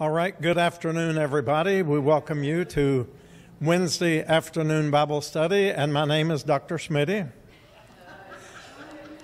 [0.00, 1.82] All right, good afternoon, everybody.
[1.82, 3.06] We welcome you to
[3.60, 6.78] Wednesday afternoon Bible study, and my name is Dr.
[6.78, 7.30] Smitty.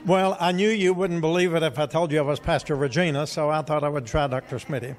[0.05, 3.27] Well, I knew you wouldn't believe it if I told you I was Pastor Regina,
[3.27, 4.59] so I thought I would try Dr.
[4.59, 4.97] Smitty.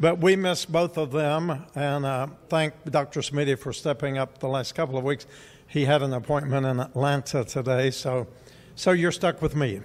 [0.00, 3.20] But we miss both of them, and uh, thank Dr.
[3.20, 5.24] Smitty for stepping up the last couple of weeks.
[5.68, 8.26] He had an appointment in Atlanta today, so
[8.74, 9.82] so you're stuck with me.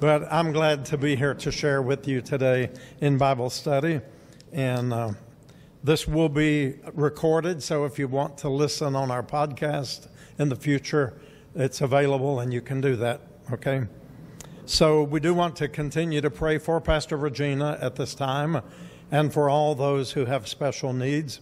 [0.00, 2.70] But I'm glad to be here to share with you today
[3.02, 4.00] in Bible study.
[4.54, 5.10] And uh,
[5.82, 10.06] this will be recorded, so if you want to listen on our podcast
[10.38, 11.18] in the future,
[11.56, 13.20] it's available and you can do that,
[13.52, 13.82] okay?
[14.64, 18.62] So we do want to continue to pray for Pastor Regina at this time
[19.10, 21.40] and for all those who have special needs.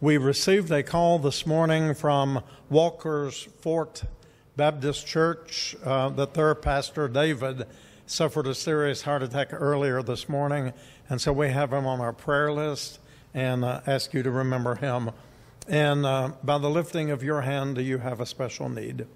[0.00, 4.04] We received a call this morning from Walker's Fort
[4.54, 7.66] Baptist Church uh, that their pastor, David,
[8.06, 10.72] suffered a serious heart attack earlier this morning,
[11.08, 12.98] and so we have him on our prayer list
[13.32, 15.10] and uh, ask you to remember him.
[15.68, 19.06] And uh, by the lifting of your hand, do you have a special need?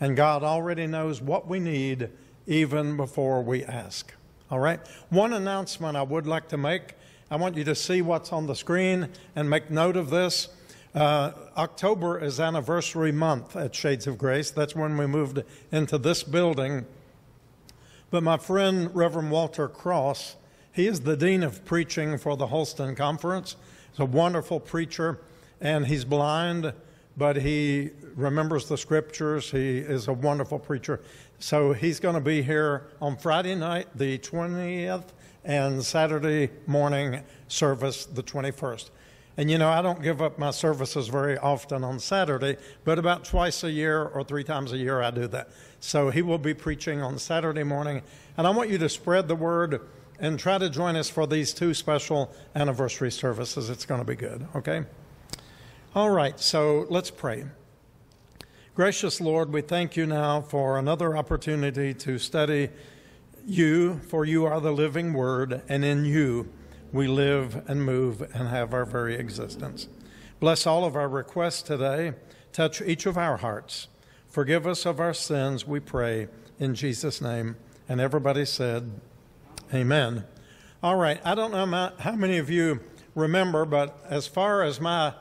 [0.00, 2.08] And God already knows what we need
[2.46, 4.12] even before we ask.
[4.50, 4.80] All right?
[5.10, 6.94] One announcement I would like to make
[7.32, 10.48] I want you to see what's on the screen and make note of this.
[10.92, 14.50] Uh, October is anniversary month at Shades of Grace.
[14.50, 16.86] That's when we moved into this building.
[18.10, 20.34] But my friend, Reverend Walter Cross,
[20.72, 23.56] he is the Dean of Preaching for the Holston Conference.
[23.90, 25.20] He's a wonderful preacher,
[25.60, 26.72] and he's blind,
[27.16, 29.50] but he remembers the scriptures.
[29.50, 31.00] He is a wonderful preacher.
[31.40, 35.06] So he's going to be here on Friday night, the 20th,
[35.44, 38.90] and Saturday morning service, the 21st.
[39.36, 43.24] And you know, I don't give up my services very often on Saturday, but about
[43.24, 45.48] twice a year or three times a year I do that.
[45.80, 48.02] So he will be preaching on Saturday morning.
[48.36, 49.80] And I want you to spread the word
[50.20, 53.70] and try to join us for these two special anniversary services.
[53.70, 54.84] It's going to be good, okay?
[55.94, 57.46] All right, so let's pray.
[58.74, 62.68] Gracious Lord, we thank you now for another opportunity to study
[63.46, 66.48] you, for you are the living word, and in you
[66.92, 69.88] we live and move and have our very existence.
[70.38, 72.12] Bless all of our requests today.
[72.52, 73.88] Touch each of our hearts.
[74.28, 76.28] Forgive us of our sins, we pray,
[76.58, 77.56] in Jesus' name.
[77.88, 79.00] And everybody said,
[79.72, 80.24] Amen.
[80.82, 82.80] All right, I don't know how many of you
[83.14, 85.14] remember, but as far as my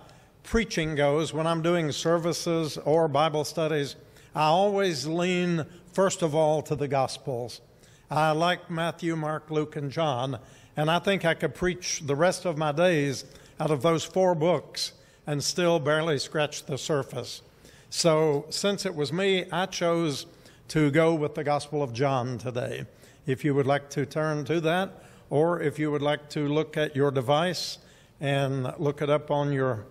[0.43, 3.95] preaching goes, when I'm doing services or Bible studies,
[4.33, 7.61] I always lean, first of all, to the Gospels.
[8.09, 10.39] I like Matthew, Mark, Luke, and John
[10.79, 13.25] and I think I could preach the rest of my days
[13.59, 14.93] out of those four books
[15.27, 17.41] and still barely scratch the surface.
[17.89, 20.25] So, since it was me, I chose
[20.69, 22.85] to go with the Gospel of John today.
[23.25, 26.78] If you would like to turn to that, or if you would like to look
[26.78, 27.78] at your device
[28.19, 29.85] and look it up on your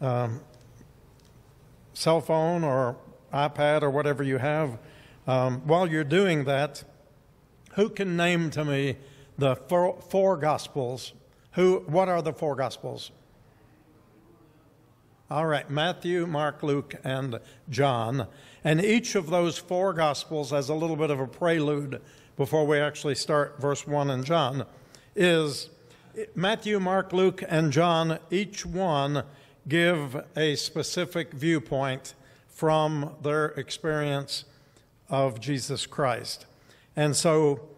[0.00, 0.40] um,
[1.92, 2.96] cell phone or
[3.32, 4.78] iPad or whatever you have,
[5.26, 6.84] um, while you're doing that,
[7.72, 8.96] who can name to me
[9.38, 11.12] the four, four Gospels.
[11.52, 13.10] Who, what are the four Gospels?
[15.30, 17.38] All right, Matthew, Mark, Luke, and
[17.68, 18.26] John.
[18.64, 22.02] And each of those four Gospels, as a little bit of a prelude
[22.36, 24.64] before we actually start verse 1 in John,
[25.14, 25.70] is
[26.34, 29.24] Matthew, Mark, Luke, and John, each one
[29.68, 32.14] give a specific viewpoint
[32.48, 34.44] from their experience
[35.08, 36.46] of Jesus Christ.
[36.96, 37.68] And so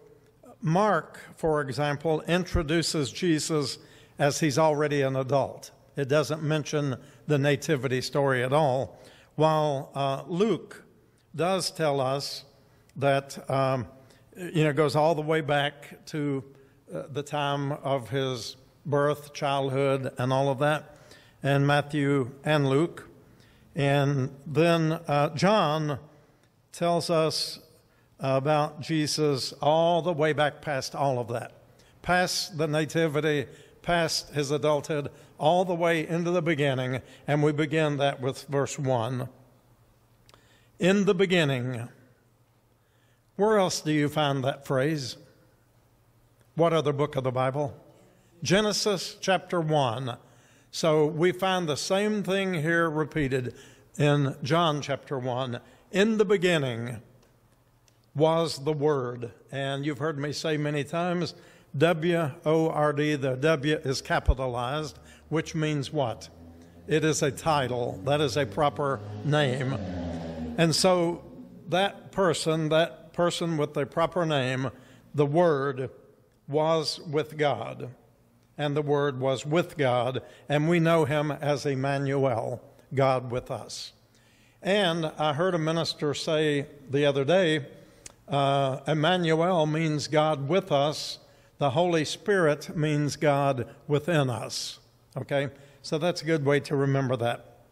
[0.61, 3.79] Mark, for example, introduces Jesus
[4.19, 5.73] as he's already an adult.
[5.97, 6.97] It doesn't mention
[7.27, 8.99] the nativity story at all,
[9.35, 10.85] while uh, Luke
[11.35, 12.45] does tell us
[12.97, 13.87] that, um,
[14.37, 16.43] you know, goes all the way back to
[16.93, 18.57] uh, the time of his
[18.87, 20.97] birth, childhood, and all of that,
[21.43, 23.09] and Matthew and Luke.
[23.75, 25.99] And then uh, John
[26.73, 27.61] tells us
[28.19, 31.53] about Jesus all the way back past all of that,
[32.01, 33.47] past the nativity,
[33.83, 37.03] past his adulthood, all the way into the beginning.
[37.27, 39.29] And we begin that with verse 1.
[40.79, 41.89] In the beginning.
[43.37, 45.17] Where else do you find that phrase?
[46.55, 47.75] What other book of the Bible?
[48.43, 50.17] Genesis chapter 1.
[50.71, 53.55] So we find the same thing here repeated
[53.99, 55.61] in John chapter 1.
[55.93, 57.01] In the beginning
[58.15, 59.31] was the Word.
[59.51, 61.35] And you've heard me say many times
[61.77, 64.99] W O R D, the W is capitalized,
[65.31, 66.29] which means what?
[66.87, 69.73] It is a title, that is a proper name.
[70.59, 71.25] And so
[71.69, 74.71] that person, that person with the proper name,
[75.15, 75.91] the Word,
[76.49, 77.91] was with God.
[78.59, 82.63] and the Word was with God, and we know him as Emmanuel,
[82.95, 83.93] God with us.
[84.63, 87.67] And I heard a minister say the other day,
[88.29, 91.19] uh, Emmanuel means God with us.
[91.59, 94.79] The Holy Spirit means God within us.
[95.17, 95.49] Okay?
[95.83, 97.65] So that's a good way to remember that.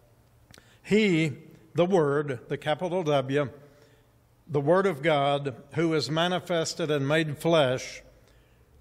[0.83, 1.33] He,
[1.75, 3.51] the Word, the capital W,
[4.51, 8.03] the Word of God, who is manifested and made flesh,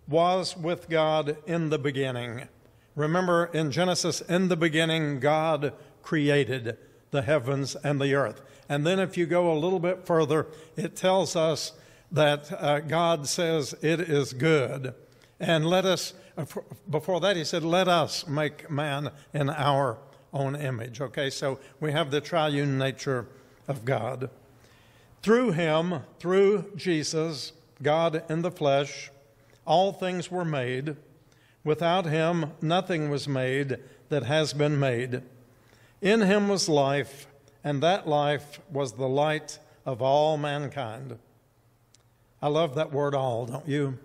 [0.07, 2.47] was with God in the beginning.
[2.95, 6.75] Remember in Genesis, in the beginning, God created
[7.11, 8.41] the heavens and the earth.
[8.67, 11.73] And then if you go a little bit further, it tells us
[12.11, 14.95] that uh, God says it is good.
[15.39, 16.45] And let us, uh,
[16.89, 19.99] before that, he said, let us make man in our
[20.33, 20.99] own image.
[20.99, 23.27] Okay, so we have the triune nature
[23.67, 24.31] of God.
[25.21, 27.51] Through him, through Jesus,
[27.81, 29.11] God in the flesh,
[29.65, 30.95] all things were made.
[31.63, 33.79] Without him, nothing was made
[34.09, 35.21] that has been made.
[36.01, 37.27] In him was life,
[37.63, 41.17] and that life was the light of all mankind.
[42.41, 43.97] I love that word all, don't you?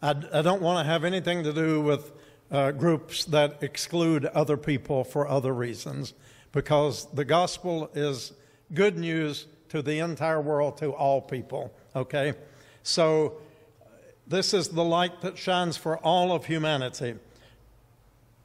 [0.00, 2.12] I, I don't want to have anything to do with
[2.50, 6.14] uh, groups that exclude other people for other reasons
[6.52, 8.32] because the gospel is
[8.72, 12.32] good news to the entire world, to all people, okay?
[12.84, 13.38] So
[14.24, 17.16] this is the light that shines for all of humanity.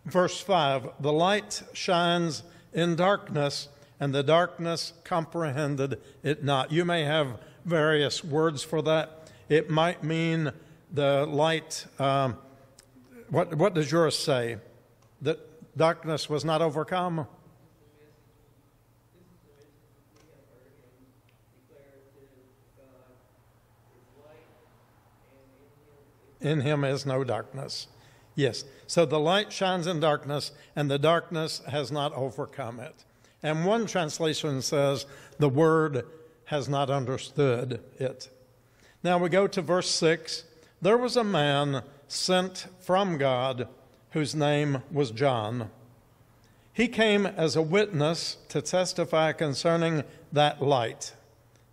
[0.05, 2.41] Verse 5 The light shines
[2.73, 3.67] in darkness,
[3.99, 6.71] and the darkness comprehended it not.
[6.71, 9.29] You may have various words for that.
[9.49, 10.51] It might mean
[10.91, 11.85] the light.
[11.99, 12.37] Um,
[13.29, 14.57] what, what does yours say?
[15.21, 17.27] That darkness was not overcome?
[26.41, 27.87] In him is no darkness.
[28.35, 28.63] Yes.
[28.87, 33.03] So the light shines in darkness, and the darkness has not overcome it.
[33.43, 35.05] And one translation says,
[35.37, 36.05] the word
[36.45, 38.29] has not understood it.
[39.03, 40.43] Now we go to verse 6.
[40.81, 43.67] There was a man sent from God
[44.11, 45.69] whose name was John.
[46.73, 51.13] He came as a witness to testify concerning that light,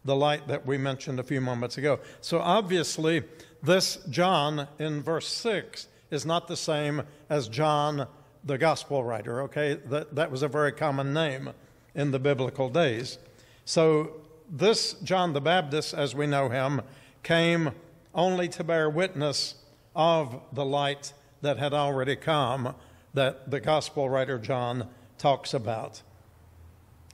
[0.04, 2.00] the light that we mentioned a few moments ago.
[2.20, 3.22] So obviously,
[3.66, 8.06] this John in verse 6 is not the same as John
[8.44, 9.74] the gospel writer, okay?
[9.74, 11.50] That, that was a very common name
[11.94, 13.18] in the biblical days.
[13.64, 14.12] So
[14.48, 16.80] this John the Baptist, as we know him,
[17.24, 17.72] came
[18.14, 19.56] only to bear witness
[19.96, 22.74] of the light that had already come
[23.14, 26.02] that the gospel writer John talks about.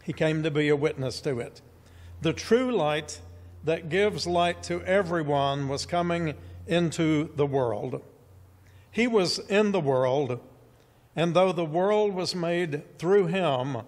[0.02, 1.62] He came to be a witness to it.
[2.20, 3.20] The true light
[3.64, 6.35] that gives light to everyone was coming
[6.67, 8.03] into the world.
[8.91, 10.41] He was in the world,
[11.17, 13.79] and though the world was made through him,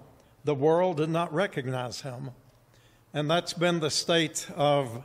[0.45, 2.31] the world did not recognize him.
[3.13, 5.05] And that's been the state of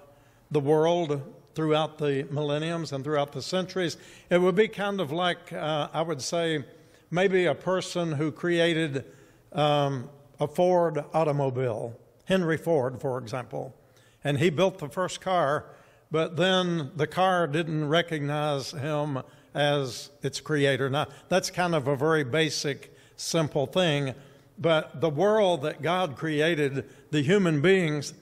[0.52, 1.22] the world
[1.56, 3.98] throughout the millenniums and throughout the centuries.
[4.30, 6.64] It would be kind of like, uh, I would say,
[7.12, 9.06] maybe a person who created
[9.52, 13.76] um, a Ford automobile, Henry Ford, for example
[14.24, 15.66] and he built the first car,
[16.12, 19.22] but then the car didn't recognize him
[19.54, 20.90] as its creator.
[20.90, 24.14] Now, that's kind of a very basic, simple thing,
[24.58, 28.14] but the world that God created, the human beings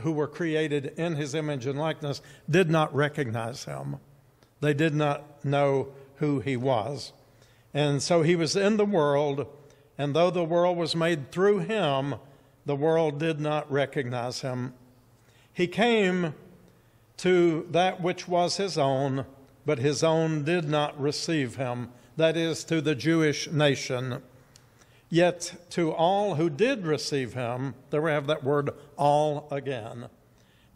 [0.00, 3.96] who were created in his image and likeness, did not recognize him.
[4.60, 7.12] They did not know who he was.
[7.72, 9.46] And so he was in the world,
[9.96, 12.16] and though the world was made through him,
[12.66, 14.74] the world did not recognize him
[15.58, 16.34] he came
[17.16, 19.26] to that which was his own,
[19.66, 24.22] but his own did not receive him, that is, to the Jewish nation.
[25.10, 30.08] Yet to all who did receive him, there we have that word all again.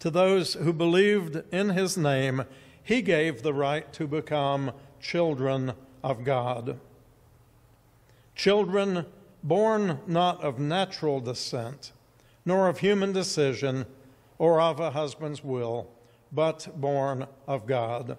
[0.00, 2.42] To those who believed in his name,
[2.82, 6.80] he gave the right to become children of God.
[8.34, 9.06] Children
[9.44, 11.92] born not of natural descent,
[12.44, 13.86] nor of human decision
[14.42, 15.88] or of a husband's will,
[16.32, 18.16] but born of God.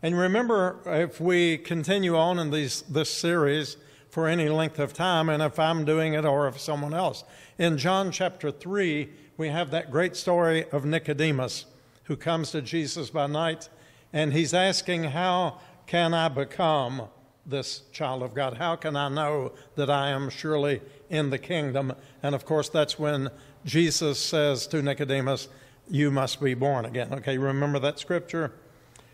[0.00, 3.76] And remember, if we continue on in these, this series
[4.08, 7.24] for any length of time, and if I'm doing it or if someone else,
[7.58, 11.66] in John chapter 3, we have that great story of Nicodemus
[12.04, 13.68] who comes to Jesus by night,
[14.12, 17.08] and he's asking, How can I become
[17.44, 18.56] this child of God?
[18.58, 21.92] How can I know that I am surely in the kingdom?
[22.22, 23.30] And of course, that's when
[23.64, 25.48] Jesus says to Nicodemus,
[25.88, 27.12] You must be born again.
[27.14, 28.52] Okay, remember that scripture?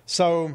[0.06, 0.54] So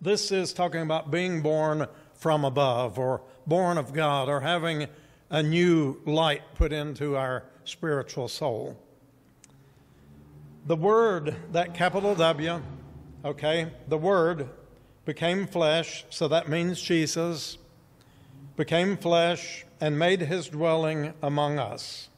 [0.00, 4.86] This is talking about being born from above or born of God or having
[5.30, 8.78] a new light put into our spiritual soul.
[10.66, 12.62] The Word, that capital W,
[13.24, 14.48] okay, the Word
[15.04, 17.58] became flesh, so that means Jesus,
[18.56, 22.08] became flesh and made his dwelling among us.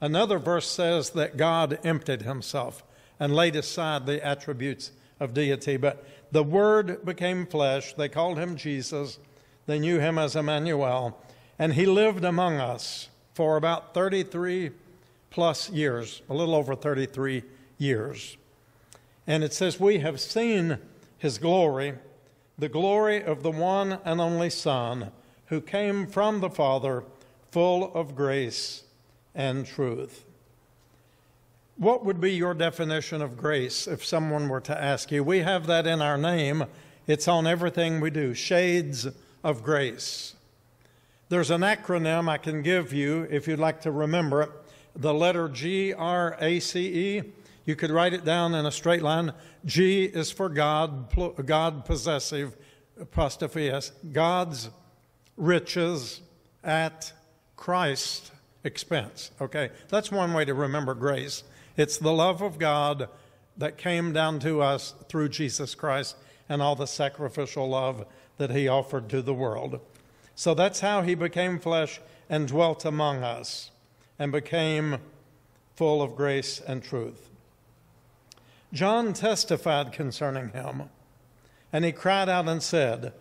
[0.00, 2.84] Another verse says that God emptied himself
[3.18, 5.76] and laid aside the attributes of deity.
[5.76, 7.94] But the Word became flesh.
[7.94, 9.18] They called him Jesus.
[9.66, 11.18] They knew him as Emmanuel.
[11.58, 14.70] And he lived among us for about 33
[15.30, 17.42] plus years, a little over 33
[17.78, 18.36] years.
[19.26, 20.78] And it says, We have seen
[21.18, 21.94] his glory,
[22.58, 25.10] the glory of the one and only Son,
[25.46, 27.04] who came from the Father,
[27.50, 28.82] full of grace
[29.36, 30.24] and truth.
[31.76, 35.22] What would be your definition of grace if someone were to ask you?
[35.22, 36.64] We have that in our name,
[37.06, 39.06] it's on everything we do Shades
[39.44, 40.34] of Grace.
[41.28, 44.50] There's an acronym I can give you if you'd like to remember it.
[44.96, 47.22] The letter G R A C E.
[47.66, 49.32] You could write it down in a straight line.
[49.64, 51.12] G is for God,
[51.44, 52.56] God possessive,
[52.98, 53.90] apostrophe S.
[54.12, 54.70] God's
[55.36, 56.20] riches
[56.62, 57.12] at
[57.56, 58.30] Christ's
[58.66, 59.30] expense.
[59.40, 61.44] Okay, that's one way to remember grace.
[61.76, 63.08] It's the love of God
[63.56, 66.16] that came down to us through Jesus Christ
[66.48, 68.06] and all the sacrificial love
[68.36, 69.80] that he offered to the world.
[70.34, 73.70] So that's how he became flesh and dwelt among us
[74.18, 74.98] and became
[75.74, 77.30] full of grace and truth.
[78.72, 80.90] John testified concerning him,
[81.72, 83.12] and he cried out and said,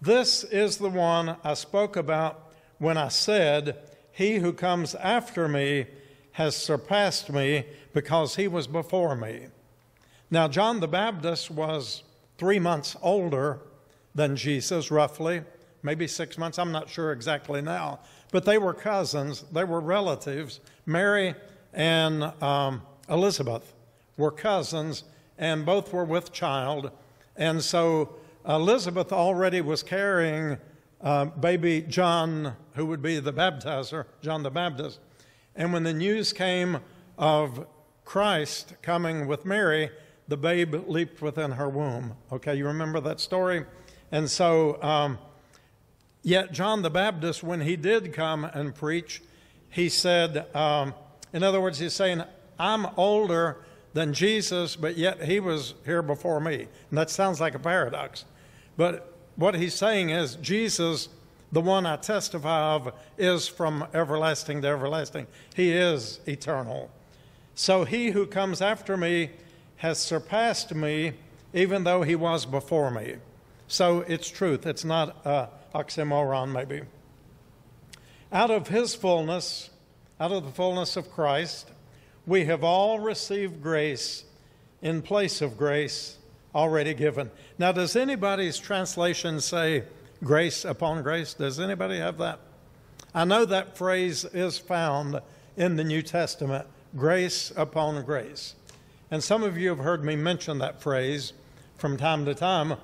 [0.00, 3.78] This is the one I spoke about when I said,
[4.12, 5.86] He who comes after me
[6.32, 9.46] has surpassed me because he was before me.
[10.30, 12.02] Now, John the Baptist was
[12.38, 13.60] three months older
[14.14, 15.42] than Jesus, roughly,
[15.82, 18.00] maybe six months, I'm not sure exactly now,
[18.30, 20.60] but they were cousins, they were relatives.
[20.86, 21.34] Mary
[21.72, 23.74] and um, Elizabeth
[24.16, 25.04] were cousins,
[25.38, 26.90] and both were with child.
[27.36, 28.16] And so
[28.46, 30.58] Elizabeth already was carrying
[31.02, 35.00] uh, baby John, who would be the baptizer, John the Baptist.
[35.54, 36.78] And when the news came
[37.18, 37.66] of
[38.04, 39.90] Christ coming with Mary,
[40.28, 42.16] the babe leaped within her womb.
[42.30, 43.64] Okay, you remember that story?
[44.10, 45.18] And so, um,
[46.22, 49.22] yet John the Baptist, when he did come and preach,
[49.68, 50.94] he said, um,
[51.32, 52.22] in other words, he's saying,
[52.58, 56.68] I'm older than Jesus, but yet he was here before me.
[56.90, 58.24] And that sounds like a paradox.
[58.76, 61.08] But what he's saying is, Jesus
[61.52, 65.26] the one I testify of is from everlasting to everlasting.
[65.54, 66.90] He is eternal.
[67.54, 69.30] So he who comes after me
[69.76, 71.12] has surpassed me,
[71.52, 73.16] even though he was before me.
[73.68, 74.66] So it's truth.
[74.66, 76.82] It's not a oxymoron, maybe.
[78.32, 79.68] Out of his fullness,
[80.18, 81.70] out of the fullness of Christ,
[82.26, 84.24] we have all received grace
[84.80, 86.16] in place of grace
[86.54, 87.30] already given.
[87.58, 89.84] Now, does anybody's translation say,
[90.22, 91.34] grace upon grace.
[91.34, 92.38] Does anybody have that?
[93.14, 95.20] I know that phrase is found
[95.56, 96.66] in the New Testament
[96.96, 98.54] grace upon grace.
[99.10, 101.32] And some of you have heard me mention that phrase
[101.76, 102.74] from time to time.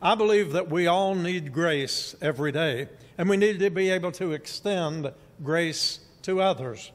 [0.00, 2.88] I believe that we all need grace every day,
[3.18, 5.12] and we need to be able to extend
[5.42, 6.92] grace to others.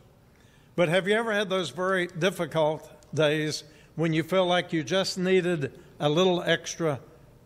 [0.76, 3.64] But have you ever had those very difficult days
[3.96, 7.00] when you feel like you just needed a little extra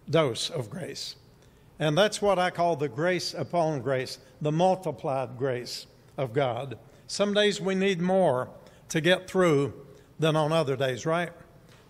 [0.10, 1.16] dose of grace?
[1.80, 6.78] And that's what I call the grace upon grace, the multiplied grace of God.
[7.08, 8.50] Some days we need more
[8.90, 9.74] to get through
[10.20, 11.32] than on other days, right?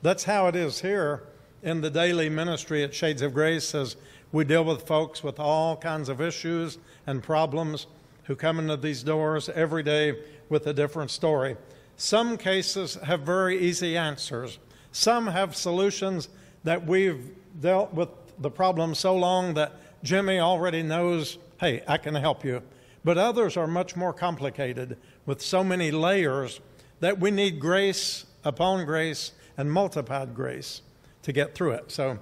[0.01, 1.23] That's how it is here
[1.61, 3.95] in the daily ministry at Shades of Grace as
[4.31, 7.87] we deal with folks with all kinds of issues and problems
[8.23, 10.17] who come into these doors every day
[10.49, 11.55] with a different story.
[11.97, 14.59] Some cases have very easy answers.
[14.91, 16.29] Some have solutions
[16.63, 22.15] that we've dealt with the problem so long that Jimmy already knows, hey, I can
[22.15, 22.61] help you.
[23.03, 26.61] But others are much more complicated with so many layers
[26.99, 30.81] that we need grace upon grace and multiplied grace
[31.21, 31.91] to get through it.
[31.91, 32.19] So,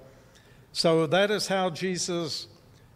[0.71, 2.47] so that is how Jesus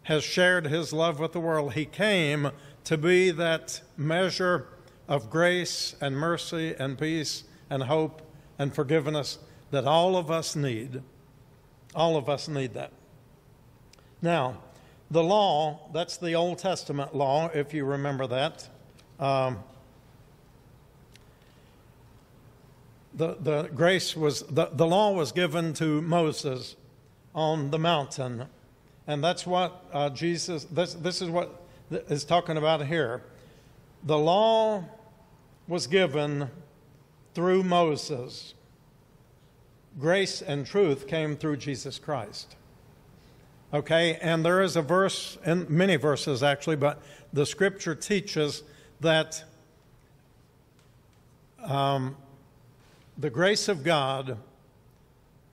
[0.04, 1.74] has shared his love with the world.
[1.74, 2.50] He came
[2.84, 4.68] to be that measure
[5.08, 8.22] of grace and mercy and peace and hope
[8.58, 9.38] and forgiveness
[9.70, 11.02] that all of us need.
[11.96, 12.92] All of us need that.
[14.20, 14.58] Now,
[15.10, 18.68] the law, that's the Old Testament law, if you remember that.
[19.18, 19.60] Um,
[23.14, 26.76] the, the grace was, the, the law was given to Moses
[27.34, 28.44] on the mountain.
[29.06, 33.22] And that's what uh, Jesus, this, this is what is talking about here.
[34.04, 34.84] The law
[35.66, 36.50] was given
[37.34, 38.54] through Moses,
[39.98, 42.56] grace and truth came through Jesus Christ.
[43.74, 48.62] Okay, and there is a verse, and many verses actually, but the scripture teaches
[49.00, 49.42] that
[51.62, 52.16] um,
[53.18, 54.38] the grace of God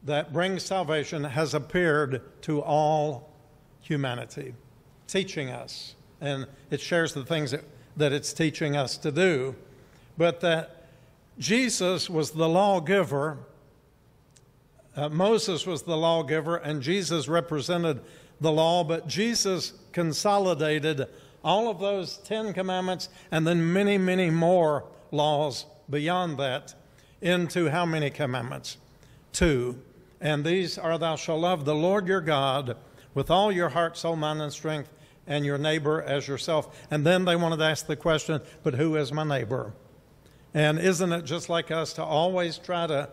[0.04, 3.32] that brings salvation has appeared to all
[3.82, 4.54] humanity,
[5.08, 5.96] teaching us.
[6.22, 7.64] And it shares the things that,
[7.98, 9.56] that it's teaching us to do.
[10.18, 10.88] But that
[11.40, 13.40] Jesus was the lawgiver,
[14.96, 18.02] uh, Moses was the lawgiver, and Jesus represented
[18.40, 21.08] the law, but Jesus consolidated
[21.44, 26.74] all of those Ten Commandments and then many, many more laws beyond that
[27.22, 28.78] into how many commandments?
[29.32, 29.82] Two.
[30.22, 32.78] And these are Thou shalt love the Lord your God
[33.14, 34.90] with all your heart, soul, mind, and strength,
[35.28, 36.86] and your neighbor as yourself.
[36.92, 39.74] And then they wanted to ask the question, but who is my neighbor?
[40.54, 43.10] And isn't it just like us to always try to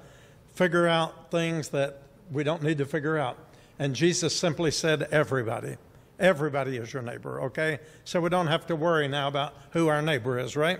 [0.60, 3.38] figure out things that we don't need to figure out?
[3.78, 5.78] And Jesus simply said, everybody.
[6.18, 7.78] Everybody is your neighbor, okay?
[8.04, 10.78] So we don't have to worry now about who our neighbor is, right?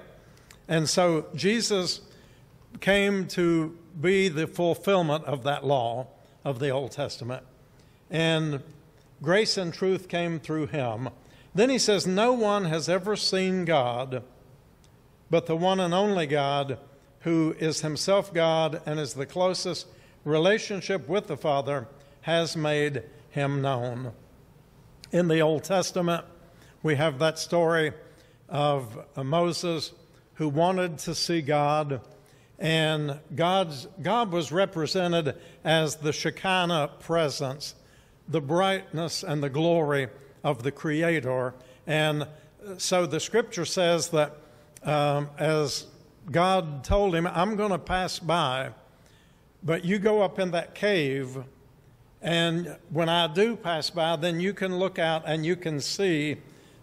[0.69, 2.03] And so Jesus
[2.81, 6.09] came to be the fulfillment of that law
[6.45, 7.43] of the Old Testament.
[8.11, 8.63] And
[9.23, 11.09] grace and truth came through him.
[11.55, 14.23] Then he says, No one has ever seen God
[15.31, 16.79] but the one and only God
[17.21, 19.87] who is himself God and is the closest
[20.25, 21.87] relationship with the Father
[22.23, 24.13] has made him known.
[25.13, 26.25] In the Old Testament,
[26.83, 27.93] we have that story
[28.49, 29.93] of Moses
[30.35, 32.01] who wanted to see God,
[32.59, 37.75] and God's, God was represented as the Shekinah presence,
[38.29, 40.09] the brightness and the glory
[40.43, 41.55] of the Creator.
[41.87, 42.27] And
[42.79, 44.37] so the scripture says that
[44.83, 45.87] um, as
[46.31, 48.71] God told him, I'm going to pass by,
[49.63, 51.39] but you go up in that cave,
[52.23, 56.37] and when I do pass by, then you can look out and you can see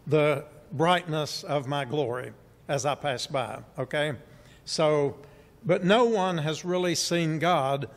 [0.07, 2.31] the brightness of my glory
[2.67, 3.59] as I pass by.
[3.77, 4.13] Okay?
[4.65, 5.15] So,
[5.65, 7.89] but no one has really seen God.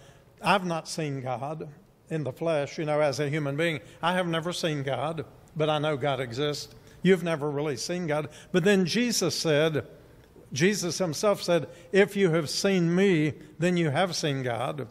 [0.42, 1.68] I've not seen God
[2.10, 3.80] in the flesh, you know, as a human being.
[4.02, 5.24] I have never seen God,
[5.56, 6.74] but I know God exists.
[7.02, 8.28] You've never really seen God.
[8.52, 9.86] But then Jesus said,
[10.52, 14.88] Jesus himself said, If you have seen me, then you have seen God.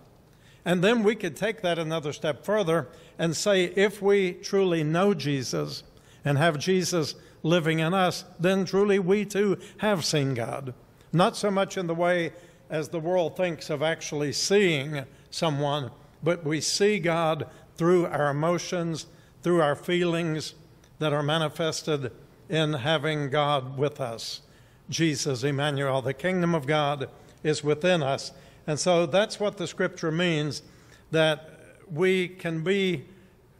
[0.66, 5.14] And then we could take that another step further and say, if we truly know
[5.14, 5.84] Jesus
[6.24, 10.74] and have Jesus living in us, then truly we too have seen God.
[11.12, 12.34] Not so much in the way
[12.70, 15.92] as the world thinks of actually seeing someone,
[16.22, 19.08] but we see God through our emotions,
[19.42, 20.54] through our feelings
[21.00, 22.12] that are manifested
[22.50, 24.42] in having God with us.
[24.90, 27.10] Jesus, Emmanuel, the kingdom of God
[27.44, 28.32] is within us.
[28.68, 30.62] And so that's what the scripture means
[31.12, 31.60] that
[31.92, 33.06] we can be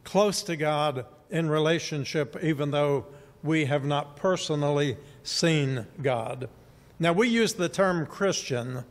[0.04, 3.06] close to God in relationship even though
[3.42, 6.48] we have not personally seen God.
[6.98, 8.84] Now, we use the term Christian.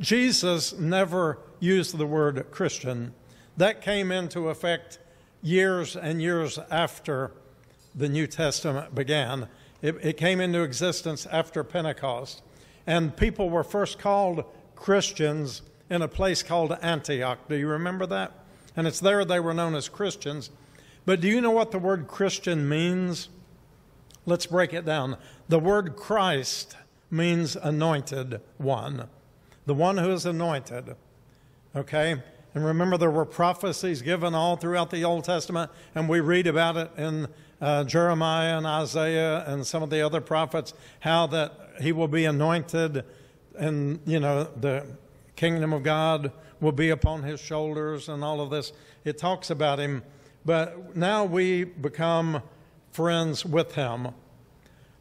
[0.00, 3.12] Jesus never used the word Christian.
[3.56, 4.98] That came into effect
[5.42, 7.32] years and years after
[7.94, 9.48] the New Testament began.
[9.82, 12.42] It, it came into existence after Pentecost.
[12.86, 17.38] And people were first called Christians in a place called Antioch.
[17.48, 18.32] Do you remember that?
[18.76, 20.50] And it's there they were known as Christians.
[21.04, 23.28] But do you know what the word Christian means?
[24.26, 25.16] Let's break it down.
[25.48, 26.76] The word Christ
[27.10, 29.08] means anointed one,
[29.66, 30.94] the one who is anointed.
[31.74, 32.22] Okay?
[32.54, 36.76] And remember, there were prophecies given all throughout the Old Testament, and we read about
[36.76, 37.28] it in
[37.60, 42.24] uh, Jeremiah and Isaiah and some of the other prophets, how that he will be
[42.24, 43.04] anointed
[43.56, 44.86] and, you know, the
[45.36, 48.72] kingdom of God will be upon his shoulders and all of this.
[49.04, 50.02] It talks about him.
[50.44, 52.42] But now we become
[52.92, 54.08] friends with him.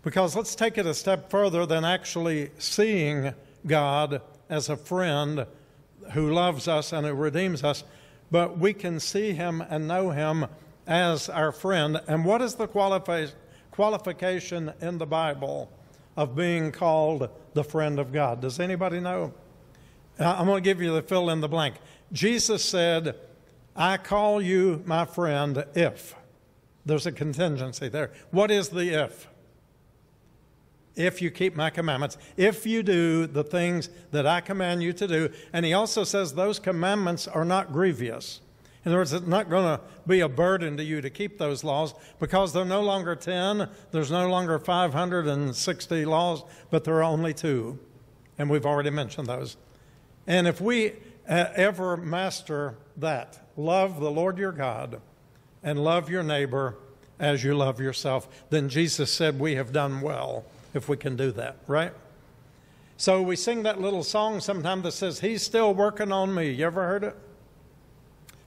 [0.04, 3.34] Because let's take it a step further than actually seeing
[3.66, 5.46] God as a friend
[6.12, 7.84] who loves us and who redeems us,
[8.32, 10.48] but we can see him and know him
[10.90, 12.02] as our friend.
[12.08, 13.32] And what is the qualifi-
[13.72, 15.72] qualification in the Bible
[16.18, 18.42] of being called the friend of God?
[18.42, 19.32] Does anybody know?
[20.20, 21.76] I'm going to give you the fill in the blank.
[22.12, 23.16] Jesus said,
[23.76, 26.16] I call you my friend if.
[26.86, 28.12] There's a contingency there.
[28.32, 29.28] What is the if?
[30.96, 35.08] If you keep my commandments, if you do the things that I command you to
[35.08, 35.30] do.
[35.54, 38.42] And he also says those commandments are not grievous.
[38.86, 41.64] In other words, it's not going to be a burden to you to keep those
[41.64, 47.34] laws because they're no longer 10, there's no longer 560 laws, but there are only
[47.34, 47.78] two.
[48.38, 49.58] And we've already mentioned those.
[50.26, 50.94] And if we
[51.28, 55.02] uh, ever master that, love the Lord your God
[55.62, 56.78] and love your neighbor
[57.20, 61.32] as you love yourself, then Jesus said we have done well if we can do
[61.34, 61.92] that, right?
[62.96, 66.52] So we sing that little song sometimes that says, He's still working on me.
[66.52, 67.16] You ever heard it?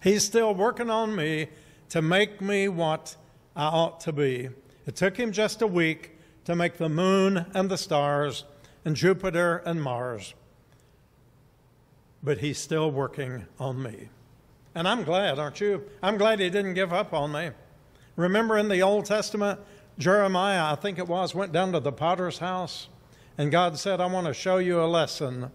[0.02, 1.48] He's still working on me
[1.90, 3.16] to make me what
[3.54, 4.48] I ought to be.
[4.86, 8.44] It took him just a week to make the moon and the stars
[8.84, 10.34] and Jupiter and Mars.
[12.22, 14.08] But he's still working on me.
[14.74, 15.84] And I'm glad, aren't you?
[16.02, 17.50] I'm glad he didn't give up on me.
[18.16, 19.60] Remember in the Old Testament,
[19.98, 22.88] Jeremiah, I think it was, went down to the potter's house
[23.38, 25.50] and God said, I want to show you a lesson.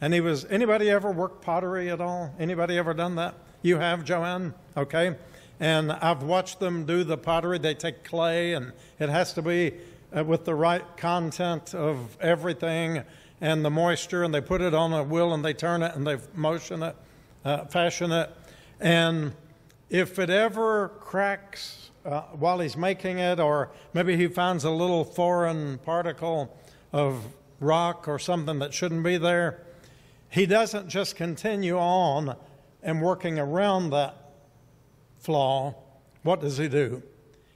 [0.00, 2.34] And he was, anybody ever worked pottery at all?
[2.38, 3.34] Anybody ever done that?
[3.62, 4.54] You have, Joanne?
[4.74, 5.16] Okay.
[5.58, 7.58] And I've watched them do the pottery.
[7.58, 9.74] They take clay, and it has to be
[10.16, 13.02] uh, with the right content of everything
[13.42, 16.06] and the moisture, and they put it on a wheel and they turn it and
[16.06, 16.96] they motion it,
[17.44, 18.30] uh, fashion it.
[18.80, 19.32] And
[19.90, 25.04] if it ever cracks uh, while he's making it, or maybe he finds a little
[25.04, 26.56] foreign particle
[26.92, 27.22] of
[27.60, 29.60] rock or something that shouldn't be there,
[30.30, 32.36] he doesn't just continue on
[32.82, 34.16] and working around that
[35.18, 35.74] flaw,
[36.22, 37.02] what does he do?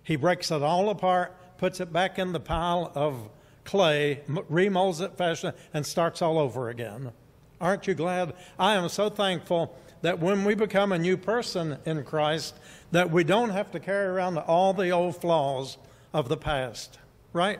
[0.03, 3.29] He breaks it all apart, puts it back in the pile of
[3.65, 7.13] clay, remolds it, fashion, and starts all over again.
[7.61, 8.35] Aren't you glad?
[8.59, 12.55] I am so thankful that when we become a new person in Christ,
[12.91, 15.79] that we don't have to carry around all the old flaws
[16.13, 16.99] of the past,
[17.33, 17.59] right?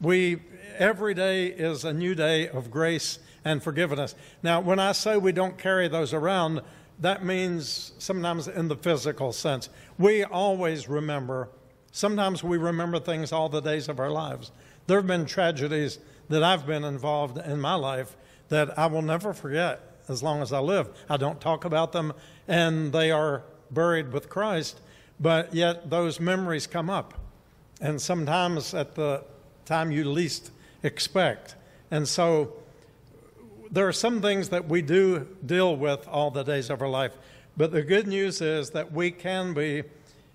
[0.00, 0.42] We
[0.78, 4.14] every day is a new day of grace and forgiveness.
[4.42, 6.60] Now, when I say we don't carry those around,
[7.00, 9.68] that means sometimes in the physical sense.
[9.98, 11.48] We always remember,
[11.92, 14.52] sometimes we remember things all the days of our lives.
[14.86, 18.16] There have been tragedies that I've been involved in my life
[18.48, 20.88] that I will never forget as long as I live.
[21.08, 22.12] I don't talk about them,
[22.46, 24.80] and they are buried with Christ,
[25.18, 27.14] but yet those memories come up.
[27.80, 29.24] And sometimes at the
[29.64, 30.50] time you least
[30.82, 31.54] expect.
[31.90, 32.54] And so
[33.70, 37.16] there are some things that we do deal with all the days of our life,
[37.56, 39.84] but the good news is that we can be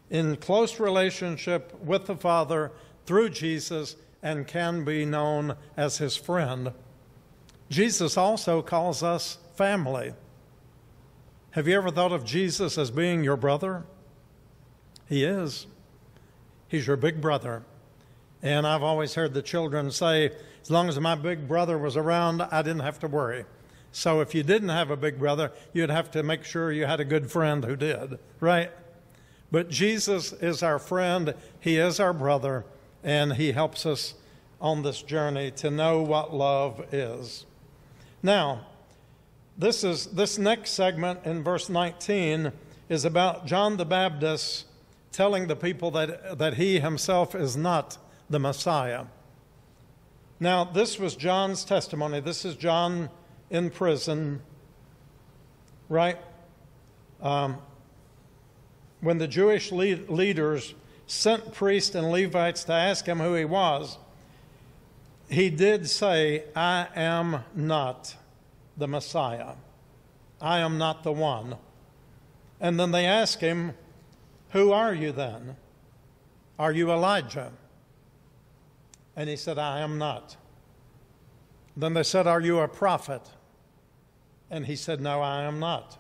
[0.09, 2.71] in close relationship with the Father
[3.05, 6.71] through Jesus and can be known as his friend.
[7.69, 10.13] Jesus also calls us family.
[11.51, 13.83] Have you ever thought of Jesus as being your brother?
[15.07, 15.67] He is.
[16.67, 17.63] He's your big brother.
[18.41, 20.31] And I've always heard the children say,
[20.65, 23.45] as long as my big brother was around, I didn't have to worry.
[23.91, 26.99] So if you didn't have a big brother, you'd have to make sure you had
[26.99, 28.71] a good friend who did, right?
[29.51, 32.65] But Jesus is our friend, He is our brother,
[33.04, 34.15] and He helps us
[34.60, 37.45] on this journey to know what love is.
[38.23, 38.65] Now,
[39.56, 42.51] this is this next segment in verse 19
[42.89, 44.65] is about John the Baptist
[45.12, 47.99] telling the people that, that he himself is not
[48.32, 49.06] the Messiah.
[50.39, 52.19] Now, this was John's testimony.
[52.19, 53.09] This is John
[53.49, 54.41] in prison,
[55.87, 56.17] right?
[57.21, 57.57] Um,
[58.99, 60.73] when the Jewish lead- leaders
[61.07, 63.97] sent priests and Levites to ask him who he was,
[65.29, 68.15] he did say, I am not
[68.77, 69.53] the Messiah.
[70.41, 71.55] I am not the one.
[72.59, 73.73] And then they asked him,
[74.51, 75.55] Who are you then?
[76.59, 77.51] Are you Elijah?
[79.15, 80.36] And he said, I am not.
[81.78, 83.21] Then they said, Are you a prophet?
[84.49, 85.97] And he said, No, I am not.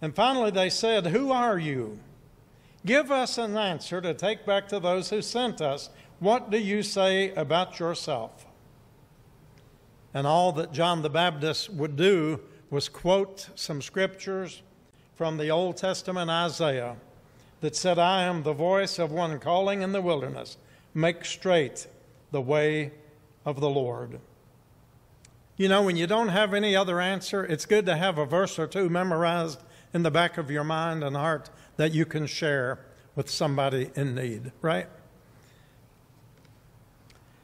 [0.00, 1.98] And finally they said, Who are you?
[2.84, 5.90] Give us an answer to take back to those who sent us.
[6.20, 8.46] What do you say about yourself?
[10.14, 14.62] And all that John the Baptist would do was quote some scriptures
[15.14, 16.96] from the Old Testament Isaiah
[17.60, 20.56] that said, I am the voice of one calling in the wilderness
[20.96, 21.86] make straight
[22.30, 22.90] the way
[23.44, 24.18] of the Lord.
[25.58, 28.58] You know, when you don't have any other answer, it's good to have a verse
[28.58, 29.60] or two memorized
[29.92, 32.80] in the back of your mind and heart that you can share
[33.14, 34.88] with somebody in need, right?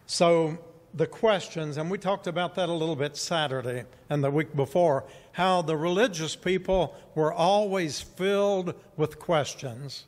[0.07, 0.59] So,
[0.95, 5.05] the questions, and we talked about that a little bit Saturday and the week before,
[5.33, 10.05] how the religious people were always filled with questions.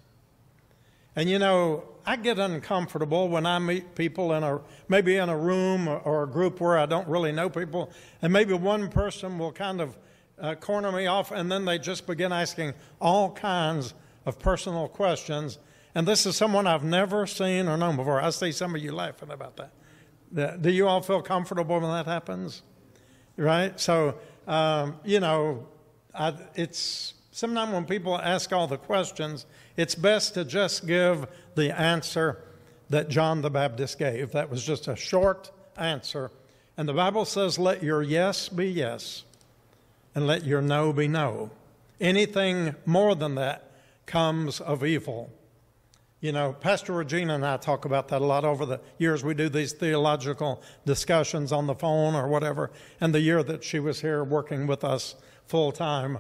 [1.16, 5.36] And you know, I get uncomfortable when I meet people in a maybe in a
[5.36, 7.90] room or a group where I don't really know people,
[8.20, 9.96] and maybe one person will kind of
[10.38, 13.94] uh, corner me off, and then they just begin asking all kinds
[14.26, 15.58] of personal questions.
[15.94, 18.20] And this is someone I've never seen or known before.
[18.20, 20.60] I see some of you laughing about that.
[20.62, 22.62] Do you all feel comfortable when that happens?
[23.36, 23.78] Right?
[23.78, 25.68] So, um, you know,
[26.12, 31.78] I, it's sometimes when people ask all the questions, it's best to just give the
[31.78, 32.38] answer
[32.90, 34.32] that John the Baptist gave.
[34.32, 36.30] That was just a short answer.
[36.76, 39.24] And the Bible says, let your yes be yes,
[40.14, 41.50] and let your no be no.
[42.00, 43.70] Anything more than that
[44.06, 45.30] comes of evil.
[46.20, 49.22] You know, Pastor Regina and I talk about that a lot over the years.
[49.22, 52.70] We do these theological discussions on the phone or whatever.
[53.00, 56.18] And the year that she was here working with us full time,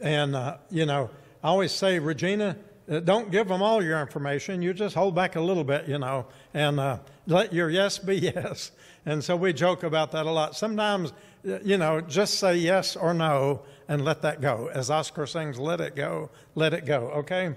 [0.00, 1.10] and, uh, you know,
[1.42, 2.56] I always say, Regina,
[2.88, 4.62] don't give them all your information.
[4.62, 8.16] You just hold back a little bit, you know, and uh, let your yes be
[8.34, 8.72] yes.
[9.06, 10.56] And so we joke about that a lot.
[10.56, 11.12] Sometimes,
[11.48, 14.70] uh, you know, just say yes or no and let that go.
[14.72, 17.54] As Oscar sings, let it go, let it go, okay?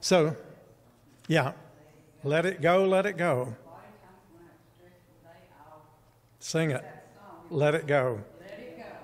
[0.00, 0.36] So,
[1.26, 1.52] yeah,
[2.22, 3.54] let it go, let it go.
[6.38, 6.84] Sing it.
[7.50, 8.20] Let it go.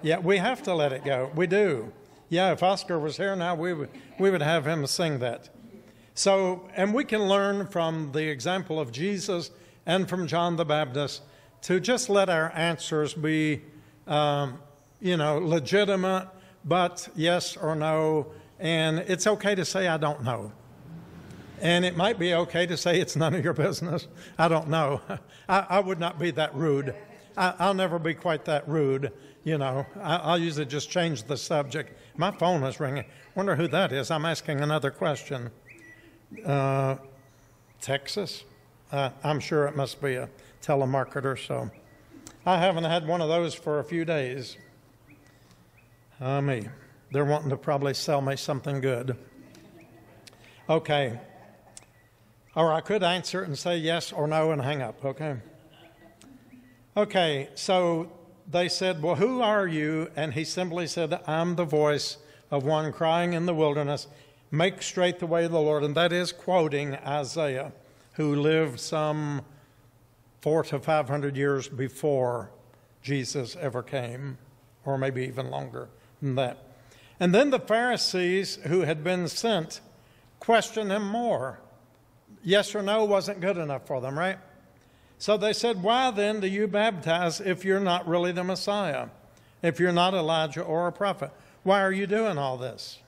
[0.03, 1.31] Yeah, we have to let it go.
[1.35, 1.93] We do.
[2.29, 3.89] Yeah, if Oscar was here now, we would,
[4.21, 5.49] we would have him sing that.
[6.15, 9.51] So, and we can learn from the example of Jesus
[9.87, 11.23] and from John the Baptist
[11.63, 13.63] to just let our answers be,
[14.07, 14.59] um,
[15.01, 16.29] you know, legitimate,
[16.65, 18.33] but yes or no.
[18.59, 20.53] And it's okay to say, I don't know.
[21.61, 24.07] And it might be okay to say it's none of your business.
[24.39, 25.01] I don't know.
[25.49, 26.95] I, I would not be that rude.
[27.37, 29.13] I, will never be quite that rude.
[29.45, 31.99] You know, I, will usually just change the subject.
[32.21, 33.07] My phone is ringing.
[33.35, 34.11] Wonder who that is.
[34.11, 35.51] I'm asking another question.
[36.45, 36.97] Uh,
[37.81, 38.45] Texas?
[38.93, 40.29] Uh, I'm sure it must be a
[40.61, 41.71] telemarketer, so
[42.45, 44.59] I haven't had one of those for a few days.
[46.21, 46.69] Uh, me.
[47.11, 49.17] They're wanting to probably sell me something good.
[50.69, 51.19] Okay.
[52.55, 55.37] Or I could answer it and say yes or no and hang up, okay?
[56.99, 58.13] Okay, so
[58.51, 60.11] they said, Well, who are you?
[60.17, 62.19] And he simply said, I'm the voice
[62.51, 64.09] of one crying in the wilderness,
[64.51, 65.85] Make straight the way of the Lord.
[65.85, 67.73] And that is quoting Isaiah,
[68.15, 69.43] who lived some
[70.41, 72.51] four to five hundred years before
[73.03, 74.39] Jesus ever came,
[74.85, 75.89] or maybe even longer
[76.21, 76.65] than that.
[77.21, 79.81] And then the Pharisees who had been sent
[80.41, 81.61] questioned him more.
[82.43, 84.39] Yes or no wasn't good enough for them, right?
[85.21, 89.09] So they said, Why then do you baptize if you're not really the Messiah?
[89.63, 91.31] If you're not Elijah or a prophet?
[91.63, 92.99] Why are you doing all this?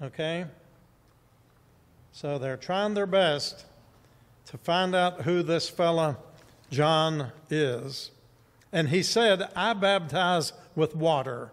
[0.00, 0.44] Okay?
[2.12, 3.66] So they're trying their best
[4.46, 6.18] to find out who this fella
[6.70, 8.12] John is.
[8.72, 11.50] And he said, I baptize with water,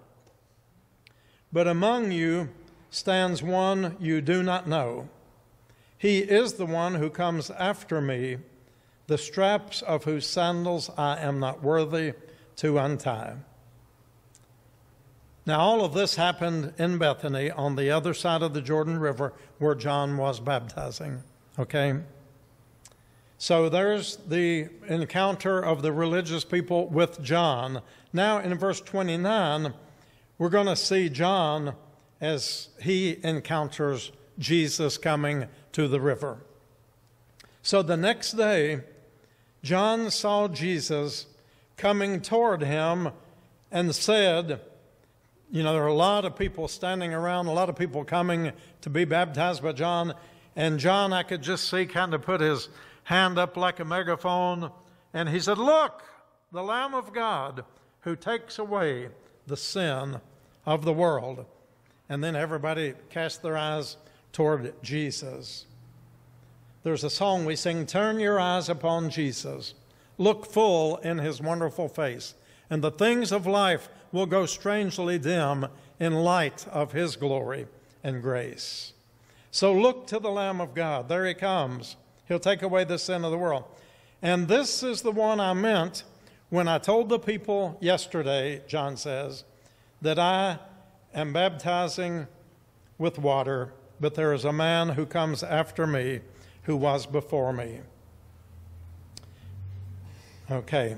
[1.52, 2.50] but among you
[2.92, 5.10] stands one you do not know.
[5.98, 8.38] He is the one who comes after me
[9.08, 12.14] the straps of whose sandals I am not worthy
[12.58, 13.36] to untie.
[15.46, 19.34] Now, all of this happened in Bethany on the other side of the Jordan River
[19.60, 21.24] where John was baptizing.
[21.58, 21.96] Okay?
[23.38, 27.82] So there's the encounter of the religious people with John.
[28.12, 29.74] Now, in verse 29,
[30.38, 31.76] we're going to see John
[32.20, 36.40] as he encounters Jesus coming to the river.
[37.62, 38.82] So the next day,
[39.64, 41.26] John saw Jesus
[41.76, 43.10] coming toward him
[43.72, 44.62] and said,
[45.52, 48.52] You know, there are a lot of people standing around, a lot of people coming
[48.82, 50.14] to be baptized by John.
[50.56, 52.70] And John, I could just see, kind of put his
[53.04, 54.72] hand up like a megaphone.
[55.14, 56.04] And he said, Look,
[56.52, 57.64] the Lamb of God
[58.02, 59.10] who takes away
[59.46, 60.20] the sin
[60.66, 61.46] of the world.
[62.10, 63.98] And then everybody cast their eyes
[64.32, 65.67] toward Jesus.
[66.88, 69.74] There's a song we sing Turn your eyes upon Jesus,
[70.18, 72.34] look full in his wonderful face,
[72.70, 75.68] and the things of life will go strangely dim
[76.00, 77.68] in light of his glory
[78.06, 78.94] and grace.
[79.52, 81.10] So look to the Lamb of God.
[81.10, 81.98] There he comes.
[82.26, 83.66] He'll take away the sin of the world.
[84.22, 86.06] And this is the one I meant
[86.48, 89.44] when I told the people yesterday, John says,
[90.02, 90.60] that I
[91.14, 92.28] am baptizing
[92.98, 96.22] with water, but there is a man who comes after me
[96.68, 97.80] who was before me.
[100.52, 100.98] Okay.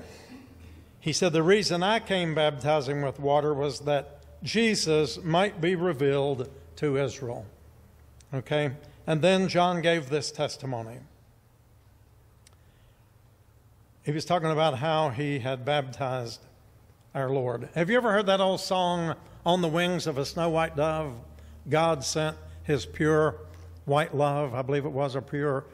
[0.98, 6.50] He said, The reason I came baptizing with water was that Jesus might be revealed
[6.76, 7.46] to Israel.
[8.34, 8.72] Okay?
[9.06, 10.98] And then John gave this testimony.
[14.02, 16.40] He was talking about how he had baptized
[17.14, 17.68] our Lord.
[17.74, 19.14] Have you ever heard that old song,
[19.46, 21.14] on the wings of a snow white dove,
[21.68, 23.36] God sent his pure
[23.84, 24.54] white love.
[24.54, 25.64] I believe it was a pure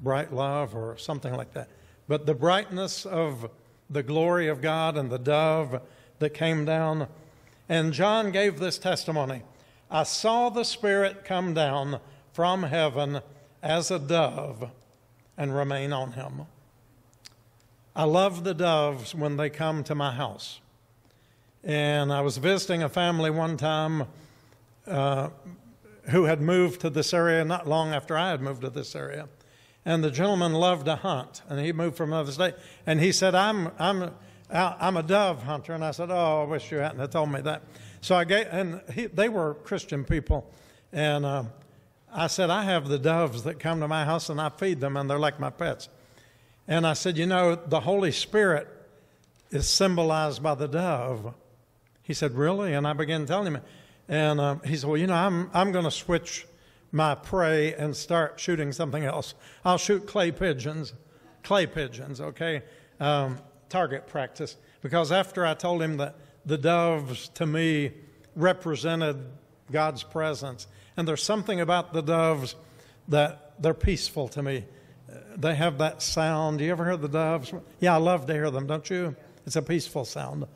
[0.00, 1.68] bright love or something like that.
[2.08, 3.50] But the brightness of
[3.88, 5.80] the glory of God and the dove
[6.20, 7.08] that came down.
[7.68, 9.42] And John gave this testimony
[9.90, 12.00] I saw the Spirit come down
[12.32, 13.20] from heaven
[13.62, 14.70] as a dove
[15.36, 16.46] and remain on him.
[17.96, 20.60] I love the doves when they come to my house.
[21.64, 24.06] And I was visiting a family one time
[24.86, 25.30] uh,
[26.10, 29.28] who had moved to this area not long after I had moved to this area.
[29.84, 32.54] And the gentleman loved to hunt, and he moved from another state.
[32.86, 34.10] And he said, I'm, I'm,
[34.50, 35.72] I'm a dove hunter.
[35.72, 37.62] And I said, Oh, I wish you hadn't have told me that.
[38.02, 40.50] So I gave, and he, they were Christian people.
[40.92, 41.44] And uh,
[42.12, 44.96] I said, I have the doves that come to my house, and I feed them,
[44.96, 45.88] and they're like my pets.
[46.68, 48.68] And I said, You know, the Holy Spirit
[49.50, 51.34] is symbolized by the dove.
[52.02, 52.74] He said, Really?
[52.74, 53.62] And I began telling him.
[54.10, 56.46] And uh, he said, Well, you know, I'm, I'm going to switch
[56.92, 59.34] my prey and start shooting something else.
[59.64, 60.92] I'll shoot clay pigeons,
[61.44, 62.62] clay pigeons, okay?
[62.98, 64.56] Um, target practice.
[64.82, 67.92] Because after I told him that the doves to me
[68.34, 69.24] represented
[69.70, 72.56] God's presence, and there's something about the doves
[73.08, 74.64] that they're peaceful to me.
[75.36, 76.60] They have that sound.
[76.60, 77.52] You ever hear the doves?
[77.78, 79.14] Yeah, I love to hear them, don't you?
[79.46, 80.46] It's a peaceful sound.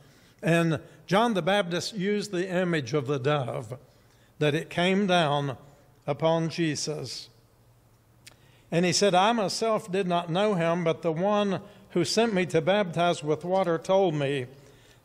[0.41, 3.77] And John the Baptist used the image of the dove,
[4.39, 5.57] that it came down
[6.07, 7.29] upon Jesus.
[8.71, 12.45] And he said, I myself did not know him, but the one who sent me
[12.47, 14.47] to baptize with water told me,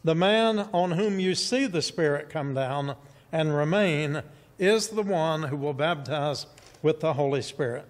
[0.03, 2.97] The man on whom you see the Spirit come down
[3.31, 4.23] and remain
[4.59, 6.47] is the one who will baptize
[6.83, 7.87] with the Holy Spirit.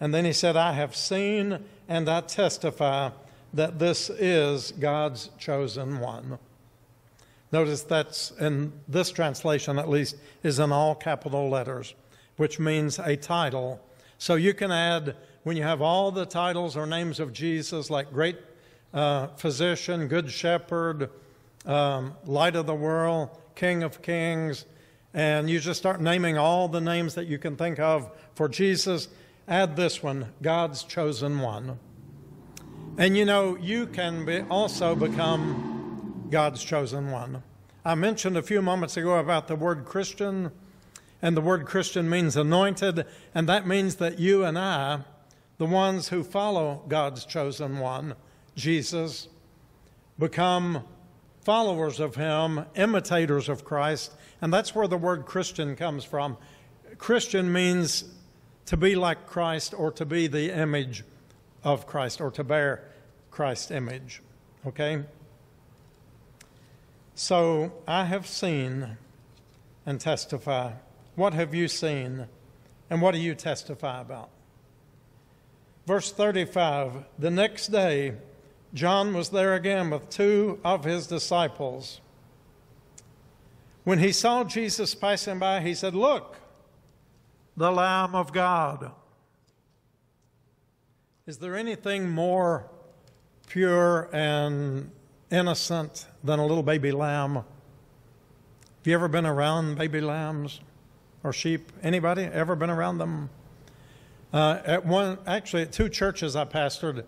[0.00, 3.10] And then he said, I have seen and I testify
[3.54, 6.38] that this is God's chosen one.
[7.56, 11.94] Notice that's in this translation, at least, is in all capital letters,
[12.36, 13.80] which means a title.
[14.18, 18.12] So you can add, when you have all the titles or names of Jesus, like
[18.12, 18.36] Great
[18.92, 21.08] uh, Physician, Good Shepherd,
[21.64, 24.66] um, Light of the World, King of Kings,
[25.14, 29.08] and you just start naming all the names that you can think of for Jesus,
[29.48, 31.78] add this one God's chosen one.
[32.98, 35.75] And you know, you can be also become
[36.30, 37.42] God's chosen one.
[37.84, 40.50] I mentioned a few moments ago about the word Christian,
[41.22, 45.00] and the word Christian means anointed, and that means that you and I,
[45.58, 48.14] the ones who follow God's chosen one,
[48.54, 49.28] Jesus,
[50.18, 50.84] become
[51.40, 56.36] followers of Him, imitators of Christ, and that's where the word Christian comes from.
[56.98, 58.04] Christian means
[58.66, 61.04] to be like Christ or to be the image
[61.62, 62.82] of Christ or to bear
[63.30, 64.22] Christ's image.
[64.66, 65.04] Okay?
[67.18, 68.98] So I have seen
[69.86, 70.72] and testify.
[71.14, 72.26] What have you seen
[72.90, 74.28] and what do you testify about?
[75.86, 78.16] Verse 35 The next day,
[78.74, 82.02] John was there again with two of his disciples.
[83.84, 86.36] When he saw Jesus passing by, he said, Look,
[87.56, 88.92] the Lamb of God.
[91.26, 92.68] Is there anything more
[93.46, 94.90] pure and
[95.30, 97.34] innocent than a little baby lamb.
[97.34, 97.44] Have
[98.84, 100.60] you ever been around baby lambs
[101.24, 101.72] or sheep?
[101.82, 103.30] Anybody ever been around them?
[104.32, 107.04] Uh, at one, actually, at two churches I pastored,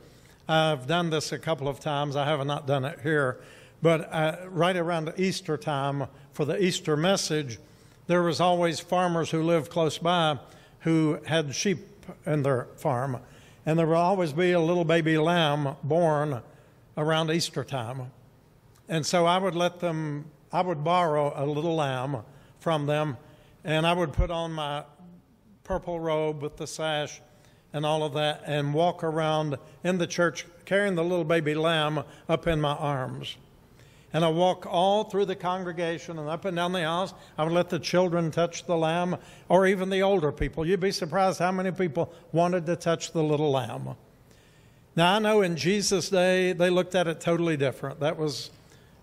[0.49, 2.17] I've done this a couple of times.
[2.17, 3.39] I have not done it here,
[3.83, 7.59] but uh, right around Easter time for the Easter message,
[8.07, 10.39] there was always farmers who lived close by
[10.81, 11.79] who had sheep
[12.25, 13.19] in their farm,
[13.67, 16.41] and there would always be a little baby lamb born
[16.99, 18.11] around Easter time.
[18.89, 22.19] And so I would let them, I would borrow a little lamb
[22.59, 23.17] from them,
[23.65, 24.83] and I would put on my
[25.63, 27.21] purple robe with the sash
[27.73, 32.03] and all of that and walk around in the church carrying the little baby lamb
[32.29, 33.37] up in my arms.
[34.13, 37.13] And I walk all through the congregation and up and down the aisles.
[37.37, 39.19] I would let the children touch the lamb
[39.51, 40.67] or even the older people.
[40.67, 43.97] You'd be surprised how many people wanted to touch the little lamb.
[44.99, 48.01] Now, I know in Jesus' day, they looked at it totally different.
[48.01, 48.51] That was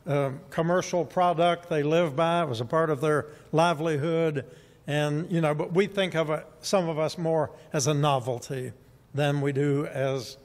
[0.06, 4.44] a commercial product they lived by, it was a part of their livelihood.
[4.88, 8.74] And, you know, but we think of it, some of us, more as a novelty
[9.14, 10.36] than we do as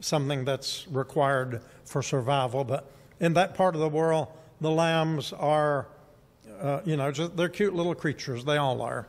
[0.00, 2.64] something that's required for survival.
[2.64, 2.90] But
[3.20, 4.26] in that part of the world,
[4.60, 5.86] the lambs are,
[6.60, 8.44] uh, you know, just, they're cute little creatures.
[8.44, 9.06] They all are.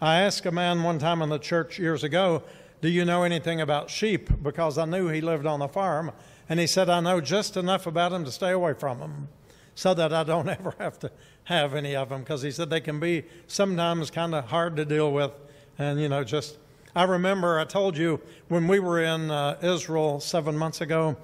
[0.00, 2.44] I asked a man one time in the church years ago
[2.80, 4.30] do you know anything about sheep?
[4.42, 6.12] Because I knew he lived on a farm.
[6.48, 9.28] And he said, I know just enough about them to stay away from them.
[9.74, 11.10] so that I don't ever have to
[11.44, 14.84] have any of them because he said they can be sometimes kind of hard to
[14.84, 15.32] deal with.
[15.78, 16.58] And, you know, just,
[16.96, 21.16] I remember I told you when we were in uh, Israel seven months ago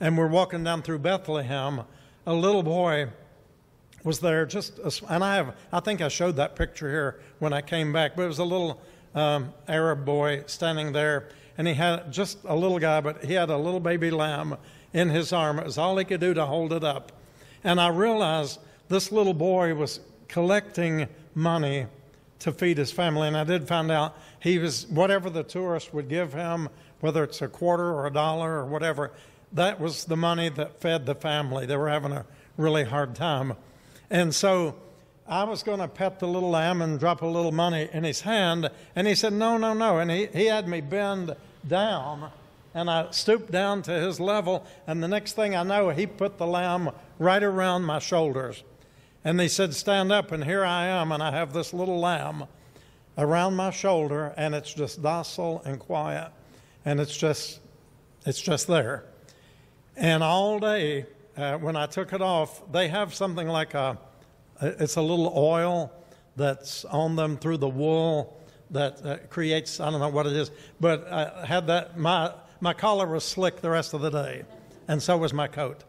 [0.00, 1.82] and we're walking down through Bethlehem,
[2.26, 3.08] a little boy
[4.04, 4.78] was there just,
[5.08, 8.22] and I have, I think I showed that picture here when I came back, but
[8.22, 8.80] it was a little
[9.16, 13.50] um, Arab boy standing there, and he had just a little guy, but he had
[13.50, 14.56] a little baby lamb
[14.92, 15.58] in his arm.
[15.58, 17.10] It was all he could do to hold it up.
[17.64, 21.86] And I realized this little boy was collecting money
[22.40, 23.26] to feed his family.
[23.26, 26.68] And I did find out he was, whatever the tourist would give him,
[27.00, 29.12] whether it's a quarter or a dollar or whatever,
[29.52, 31.66] that was the money that fed the family.
[31.66, 33.54] They were having a really hard time.
[34.10, 34.76] And so
[35.28, 38.20] I was going to pet the little lamb and drop a little money in his
[38.20, 38.70] hand.
[38.94, 39.98] And he said, No, no, no.
[39.98, 41.34] And he, he had me bend
[41.66, 42.30] down.
[42.74, 44.64] And I stooped down to his level.
[44.86, 48.62] And the next thing I know, he put the lamb right around my shoulders.
[49.24, 50.30] And he said, Stand up.
[50.30, 51.10] And here I am.
[51.10, 52.44] And I have this little lamb
[53.18, 54.32] around my shoulder.
[54.36, 56.30] And it's just docile and quiet.
[56.84, 57.58] And it's just,
[58.24, 59.04] it's just there.
[59.96, 61.06] And all day,
[61.36, 63.98] uh, when I took it off, they have something like a,
[64.60, 65.92] it's a little oil
[66.36, 68.40] that's on them through the wool
[68.70, 70.50] that uh, creates, I don't know what it is,
[70.80, 74.44] but I had that, my, my collar was slick the rest of the day,
[74.88, 75.84] and so was my coat.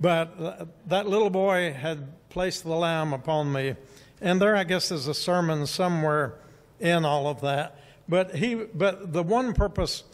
[0.00, 3.76] But uh, that little boy had placed the lamb upon me,
[4.20, 6.34] and there, I guess, is a sermon somewhere
[6.80, 7.80] in all of that.
[8.08, 10.04] But he, but the one purpose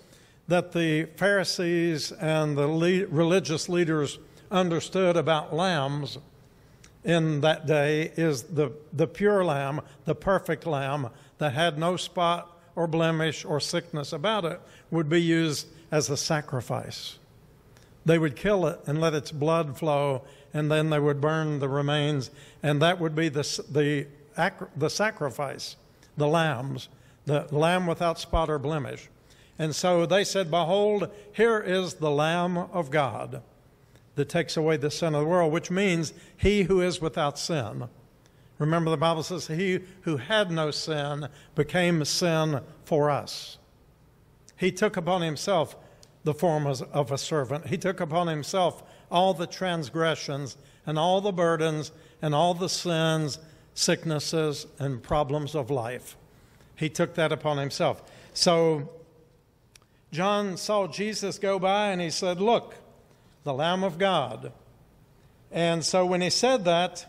[0.48, 4.18] that the Pharisees and the le- religious leaders
[4.50, 6.18] understood about lambs
[7.04, 12.60] in that day is the, the pure lamb, the perfect lamb that had no spot
[12.76, 17.18] or blemish or sickness about it, would be used as a sacrifice.
[18.04, 20.22] They would kill it and let its blood flow,
[20.54, 22.30] and then they would burn the remains,
[22.62, 24.06] and that would be the, the,
[24.76, 25.76] the sacrifice,
[26.16, 26.88] the lambs,
[27.26, 29.08] the lamb without spot or blemish.
[29.58, 33.42] And so they said, Behold, here is the Lamb of God
[34.14, 37.88] that takes away the sin of the world, which means he who is without sin.
[38.58, 43.58] Remember, the Bible says, He who had no sin became sin for us.
[44.56, 45.74] He took upon himself
[46.24, 47.66] the form of a servant.
[47.66, 50.56] He took upon himself all the transgressions
[50.86, 51.90] and all the burdens
[52.20, 53.38] and all the sins,
[53.74, 56.16] sicknesses, and problems of life.
[56.76, 58.02] He took that upon himself.
[58.34, 58.90] So
[60.12, 62.74] John saw Jesus go by and he said, Look,
[63.44, 64.52] the Lamb of God.
[65.50, 67.06] And so when he said that,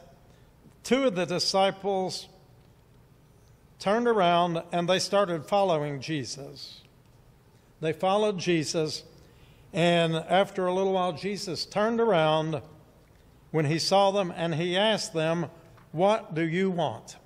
[0.84, 2.27] two of the disciples
[3.79, 6.81] turned around and they started following Jesus.
[7.81, 9.03] They followed Jesus,
[9.73, 12.61] and after a little while, Jesus turned around
[13.51, 15.49] when he saw them and he asked them,
[15.91, 17.17] What do you want?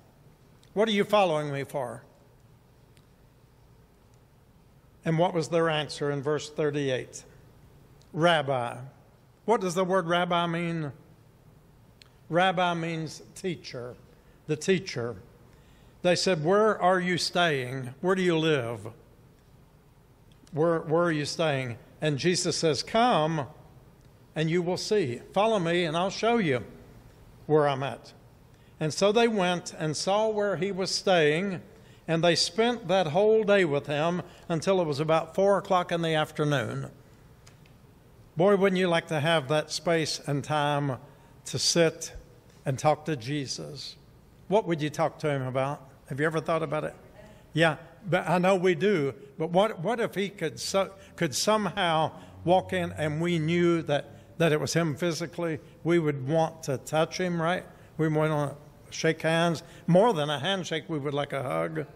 [0.74, 2.02] What are you following me for?
[5.04, 7.24] And what was their answer in verse 38?
[8.12, 8.76] Rabbi.
[9.48, 10.92] What does the word rabbi mean?
[12.28, 13.94] Rabbi means teacher,
[14.46, 15.16] the teacher.
[16.02, 17.94] They said, Where are you staying?
[18.02, 18.88] Where do you live?
[20.52, 21.78] Where, where are you staying?
[22.02, 23.46] And Jesus says, Come
[24.36, 25.22] and you will see.
[25.32, 26.62] Follow me and I'll show you
[27.46, 28.12] where I'm at.
[28.78, 31.62] And so they went and saw where he was staying,
[32.06, 36.02] and they spent that whole day with him until it was about four o'clock in
[36.02, 36.90] the afternoon.
[38.38, 40.98] Boy, wouldn't you like to have that space and time
[41.46, 42.12] to sit
[42.64, 43.96] and talk to Jesus?
[44.46, 45.82] What would you talk to him about?
[46.06, 46.94] Have you ever thought about it?
[47.52, 47.78] Yeah,
[48.08, 49.12] but I know we do.
[49.38, 52.12] But what, what if he could, so, could somehow
[52.44, 55.58] walk in and we knew that, that it was him physically?
[55.82, 57.64] We would want to touch him, right?
[57.96, 59.64] We would want to shake hands.
[59.88, 61.86] More than a handshake, we would like a hug.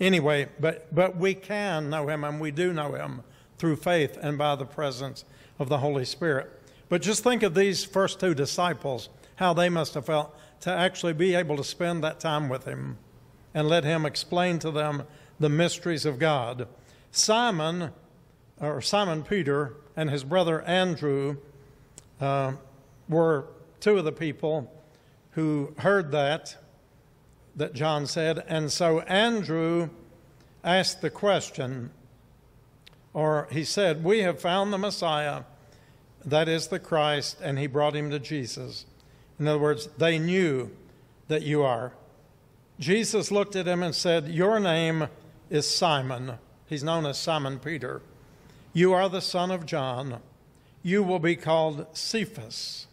[0.00, 3.22] Anyway, but, but we can know him and we do know him
[3.58, 5.26] through faith and by the presence
[5.62, 6.50] of the Holy Spirit.
[6.90, 11.14] But just think of these first two disciples, how they must have felt to actually
[11.14, 12.98] be able to spend that time with him
[13.54, 15.04] and let him explain to them
[15.40, 16.68] the mysteries of God.
[17.10, 17.90] Simon,
[18.60, 21.36] or Simon Peter, and his brother Andrew
[22.20, 22.52] uh,
[23.08, 23.46] were
[23.80, 24.70] two of the people
[25.32, 26.56] who heard that,
[27.56, 28.44] that John said.
[28.46, 29.88] And so Andrew
[30.62, 31.90] asked the question,
[33.14, 35.44] or he said, We have found the Messiah
[36.24, 38.86] that is the Christ, and he brought him to Jesus.
[39.38, 40.70] In other words, they knew
[41.28, 41.92] that you are.
[42.78, 45.08] Jesus looked at him and said, Your name
[45.50, 46.32] is Simon.
[46.66, 48.02] He's known as Simon Peter.
[48.72, 50.20] You are the son of John.
[50.82, 52.86] You will be called Cephas,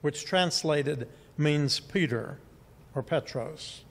[0.00, 2.38] which translated means Peter
[2.94, 3.84] or Petros.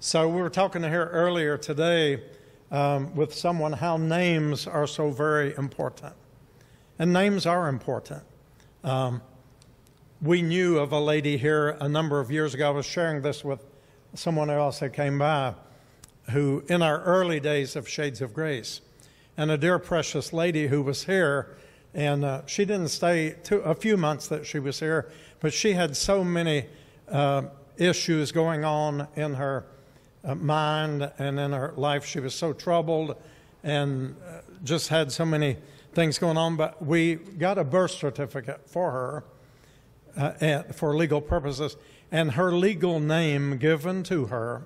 [0.00, 2.22] So we were talking here earlier today
[2.70, 6.14] um, with someone how names are so very important.
[6.98, 8.22] And names are important.
[8.82, 9.20] Um,
[10.22, 12.68] we knew of a lady here a number of years ago.
[12.68, 13.62] I was sharing this with
[14.14, 15.54] someone else that came by
[16.30, 18.80] who, in our early days of Shades of Grace,
[19.36, 21.56] and a dear precious lady who was here,
[21.92, 25.96] and uh, she didn't stay a few months that she was here, but she had
[25.96, 26.64] so many
[27.10, 27.42] uh,
[27.76, 29.66] issues going on in her
[30.24, 32.04] uh, mind and in her life.
[32.06, 33.16] She was so troubled
[33.62, 35.58] and uh, just had so many
[35.96, 36.54] things going on.
[36.54, 39.24] But we got a birth certificate for her
[40.16, 41.76] uh, for legal purposes,
[42.12, 44.62] and her legal name given to her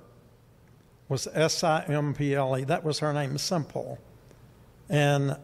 [1.09, 2.65] was S I M P L E.
[2.65, 3.99] That was her name, Simple.
[4.89, 5.37] And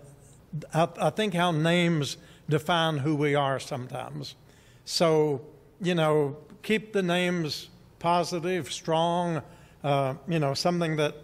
[0.75, 2.17] I, I, think how names
[2.49, 4.35] define who we are sometimes.
[4.85, 5.41] So,
[5.81, 7.69] you know, keep the names
[7.99, 9.43] positive, strong,
[9.85, 11.15] uh, you know, something that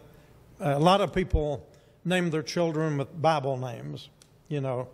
[0.61, 1.67] a lot of people
[2.05, 4.09] name their children with Bible names.
[4.53, 4.89] You know,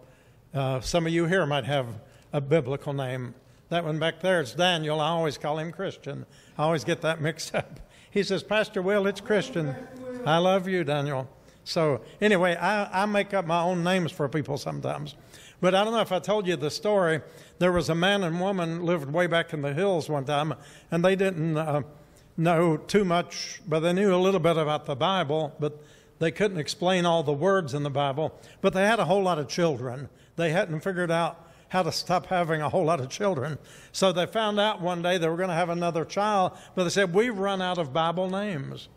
[0.55, 1.89] uh, some of you here might have
[2.33, 3.35] a biblical name.
[3.71, 5.01] That one back there is Daniel.
[5.01, 6.27] I always call him Christian.
[6.57, 7.81] I always get that mixed up.
[8.09, 9.75] He says, Pastor Will, it's Christian.
[10.25, 11.29] I love you, Daniel.
[11.65, 15.17] So, anyway, I, I make up my own names for people sometimes.
[15.61, 17.21] But I don't know if I told you the story.
[17.59, 20.55] There was a man and woman lived way back in the hills one time,
[20.93, 21.83] and they didn't uh,
[22.37, 25.83] know too much, but they knew a little bit about the Bible, but
[26.19, 28.39] they couldn't explain all the words in the Bible.
[28.61, 30.09] But they had a whole lot of children.
[30.37, 33.59] They hadn't figured out how to stop having a whole lot of children.
[33.93, 36.91] So they found out one day they were going to have another child, but they
[36.91, 38.89] said, We've run out of Bible names.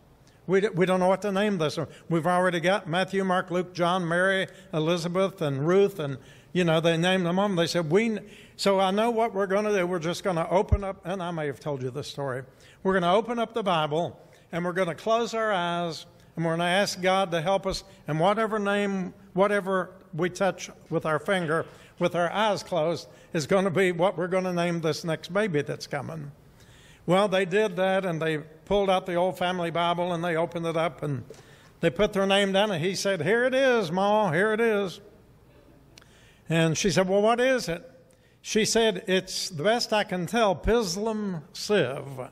[0.48, 1.78] We, we don't know what to name this.
[2.10, 6.18] We've already got Matthew, Mark, Luke, John, Mary, Elizabeth, and Ruth, and
[6.54, 7.48] you know, they named them all.
[7.50, 8.20] They said, we,
[8.58, 9.88] so I know what we're going to do.
[9.88, 12.44] We're just going to open up, and I may have told you this story.
[12.84, 14.20] We're going to open up the Bible,
[14.52, 16.06] and we're going to close our eyes,
[16.36, 20.70] and we're going to ask God to help us, and whatever name, whatever we touch
[20.90, 21.66] with our finger,
[22.00, 25.34] with our eyes closed, is going to be what we're going to name this next
[25.34, 26.32] baby that's coming.
[27.06, 30.66] Well, they did that, and they pulled out the old family Bible, and they opened
[30.66, 31.24] it up, and
[31.80, 35.02] they put their name down, and he said, Here it is, Ma, here it is.
[36.48, 37.90] And she said, Well, what is it?
[38.42, 42.30] She said, It's the best I can tell, Pislim Siv.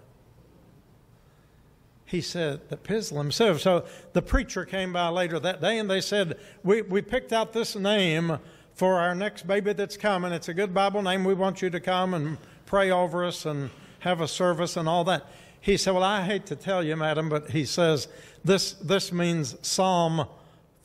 [2.10, 3.60] He said, The Pislim Siv.
[3.60, 7.53] So the preacher came by later that day and they said, we, we picked out
[7.53, 8.39] this name
[8.74, 10.32] for our next baby that's coming.
[10.32, 11.24] It's a good Bible name.
[11.24, 15.03] We want you to come and pray over us and have a service and all
[15.03, 15.28] that.
[15.62, 18.07] He said, Well, I hate to tell you, madam, but he says,
[18.43, 20.26] This, this means Psalm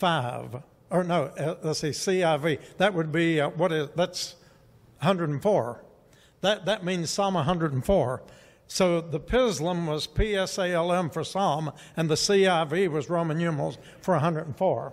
[0.01, 2.61] 5 or no, uh, let's see, CIV.
[2.77, 4.37] That would be, uh, what is, that's
[5.01, 5.85] 104.
[6.43, 8.22] That, that means Psalm 104.
[8.67, 13.09] So the Pislim was P S A L M for Psalm, and the CIV was
[13.09, 14.93] Roman numerals for 104.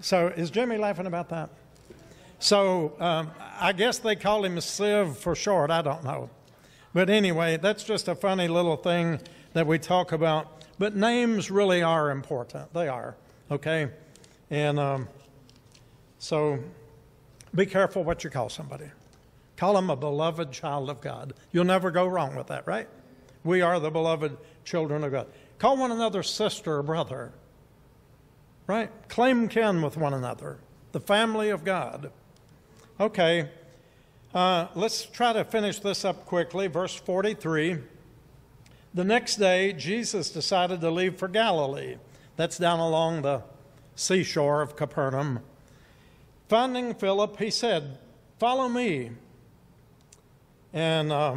[0.00, 1.50] So is Jimmy laughing about that?
[2.38, 5.70] So um, I guess they call him Siv for short.
[5.70, 6.30] I don't know.
[6.92, 9.20] But anyway, that's just a funny little thing
[9.52, 10.64] that we talk about.
[10.78, 12.72] But names really are important.
[12.74, 13.16] They are,
[13.50, 13.88] okay?
[14.50, 15.08] And um,
[16.18, 16.58] so
[17.54, 18.90] be careful what you call somebody.
[19.56, 21.34] Call them a beloved child of God.
[21.52, 22.88] You'll never go wrong with that, right?
[23.44, 25.26] We are the beloved children of God.
[25.58, 27.32] Call one another sister or brother,
[28.66, 28.90] right?
[29.08, 30.58] Claim kin with one another,
[30.92, 32.10] the family of God.
[33.00, 33.48] Okay,
[34.34, 36.66] uh, let's try to finish this up quickly.
[36.66, 37.78] Verse 43.
[38.92, 41.96] The next day, Jesus decided to leave for Galilee.
[42.36, 43.42] That's down along the
[43.94, 45.40] seashore of Capernaum.
[46.48, 47.98] Finding Philip, he said,
[48.38, 49.12] Follow me.
[50.76, 51.36] And uh,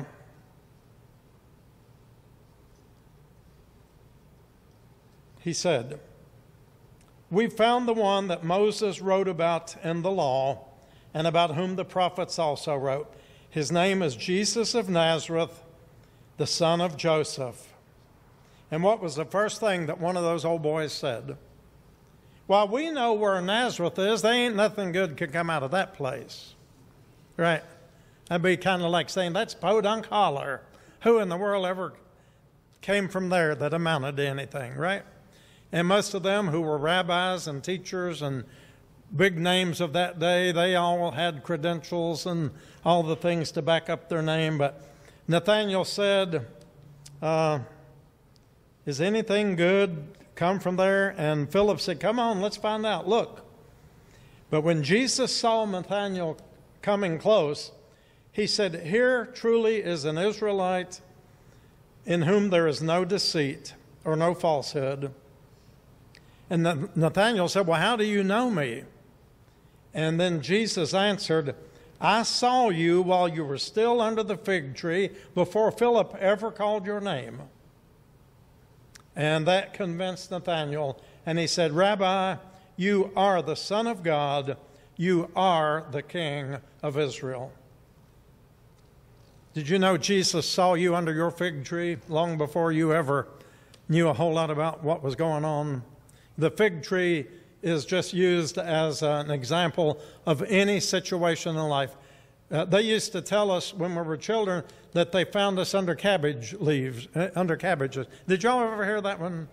[5.39, 6.01] he said,
[7.31, 10.65] We found the one that Moses wrote about in the law
[11.13, 13.15] and about whom the prophets also wrote.
[13.49, 15.63] His name is Jesus of Nazareth,
[16.35, 17.73] the son of Joseph.
[18.69, 21.37] And what was the first thing that one of those old boys said?
[22.45, 25.93] While we know where Nazareth is, there ain't nothing good could come out of that
[25.93, 26.55] place.
[27.37, 27.63] Right?
[28.30, 30.61] That'd be kind of like saying, that's Podunk Holler.
[31.01, 31.93] Who in the world ever
[32.82, 35.03] came from there that amounted to anything, right?
[35.71, 38.43] And most of them who were rabbis and teachers and
[39.15, 42.51] big names of that day, they all had credentials and
[42.86, 44.59] all the things to back up their name.
[44.59, 44.80] But
[45.27, 46.45] Nathanael said,
[47.21, 47.59] uh,
[48.86, 50.05] Is anything good
[50.36, 51.15] come from there?
[51.17, 53.07] And Philip said, Come on, let's find out.
[53.07, 53.45] Look.
[54.51, 56.38] But when Jesus saw Nathanael
[56.82, 57.71] coming close,
[58.39, 61.01] he said, Here truly is an Israelite
[62.05, 63.73] in whom there is no deceit
[64.05, 65.13] or no falsehood.
[66.49, 66.63] And
[66.95, 68.83] Nathanael said, Well, how do you know me?
[69.93, 71.53] And then Jesus answered,
[71.99, 76.85] I saw you while you were still under the fig tree before Philip ever called
[76.85, 77.41] your name.
[79.17, 81.01] And that convinced Nathanael.
[81.25, 82.37] And he said, Rabbi,
[82.77, 84.55] you are the Son of God.
[84.95, 87.51] You are the King of Israel.
[89.60, 93.28] Did you know Jesus saw you under your fig tree long before you ever
[93.89, 95.84] knew a whole lot about what was going on?
[96.38, 97.28] The fig tree
[97.62, 101.93] is just used as an example of any situation in life.
[102.49, 105.93] Uh, they used to tell us when we were children that they found us under
[105.93, 108.07] cabbage leaves, uh, under cabbages.
[108.30, 109.49] Did y'all ever hear that one?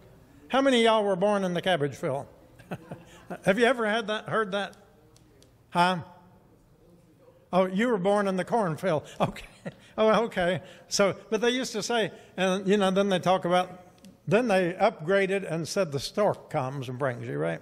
[0.47, 2.29] How many y'all were born in the cabbage field?
[3.45, 4.29] Have you ever had that?
[4.29, 4.77] Heard that?
[5.71, 5.99] Huh?
[7.53, 9.03] Oh, you were born in the cornfield.
[9.21, 9.47] Okay.
[9.99, 10.61] Oh, okay.
[10.89, 13.83] So, but they used to say, and you know, then they talk about,
[14.29, 17.61] then they upgraded and said the stork comes and brings you, right?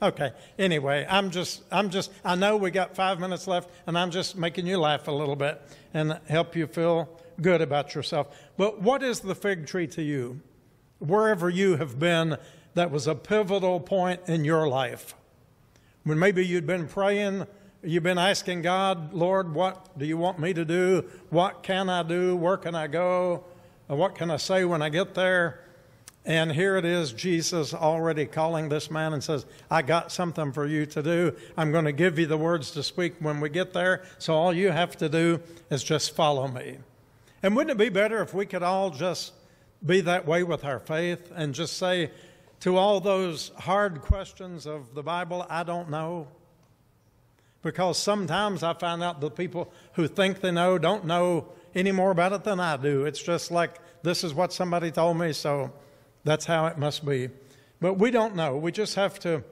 [0.00, 0.32] Okay.
[0.58, 4.36] Anyway, I'm just, I'm just, I know we got five minutes left, and I'm just
[4.36, 5.60] making you laugh a little bit
[5.92, 7.08] and help you feel
[7.40, 8.36] good about yourself.
[8.56, 10.40] But what is the fig tree to you?
[10.98, 12.36] Wherever you have been,
[12.74, 15.14] that was a pivotal point in your life.
[16.02, 17.46] When maybe you'd been praying,
[17.84, 21.04] you've been asking God, Lord, what do you want me to do?
[21.30, 22.36] What can I do?
[22.36, 23.44] Where can I go?
[23.86, 25.60] What can I say when I get there?
[26.26, 30.66] And here it is, Jesus already calling this man and says, I got something for
[30.66, 31.36] you to do.
[31.56, 34.04] I'm going to give you the words to speak when we get there.
[34.18, 36.78] So all you have to do is just follow me.
[37.42, 39.34] And wouldn't it be better if we could all just
[39.84, 42.10] be that way with our faith and just say
[42.60, 46.26] to all those hard questions of the Bible, I don't know?
[47.64, 52.10] Because sometimes I find out the people who think they know don't know any more
[52.10, 53.06] about it than I do.
[53.06, 55.72] It's just like, this is what somebody told me, so
[56.22, 57.30] that's how it must be.
[57.80, 58.56] But we don't know.
[58.56, 59.42] We just have to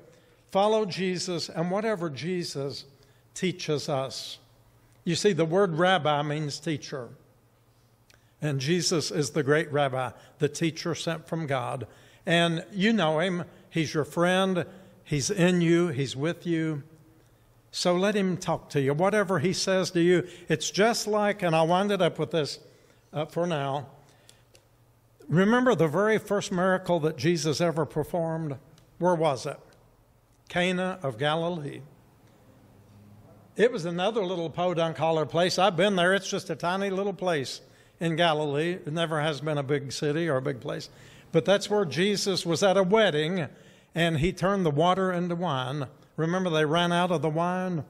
[0.50, 2.84] follow Jesus and whatever Jesus
[3.34, 4.38] teaches us.
[5.04, 7.08] You see, the word rabbi means teacher.
[8.42, 11.86] And Jesus is the great rabbi, the teacher sent from God.
[12.26, 13.44] And you know him.
[13.70, 14.66] He's your friend.
[15.02, 15.88] He's in you.
[15.88, 16.82] He's with you.
[17.72, 18.92] So let him talk to you.
[18.92, 22.60] Whatever he says to you, it's just like, and wind it up with this
[23.14, 23.88] uh, for now.
[25.26, 28.58] Remember the very first miracle that Jesus ever performed?
[28.98, 29.58] Where was it?
[30.50, 31.80] Cana of Galilee.
[33.56, 35.58] It was another little podunk holler place.
[35.58, 36.12] I've been there.
[36.12, 37.62] It's just a tiny little place
[38.00, 38.72] in Galilee.
[38.72, 40.90] It never has been a big city or a big place.
[41.32, 43.48] But that's where Jesus was at a wedding
[43.94, 45.86] and he turned the water into wine.
[46.16, 47.84] Remember, they ran out of the wine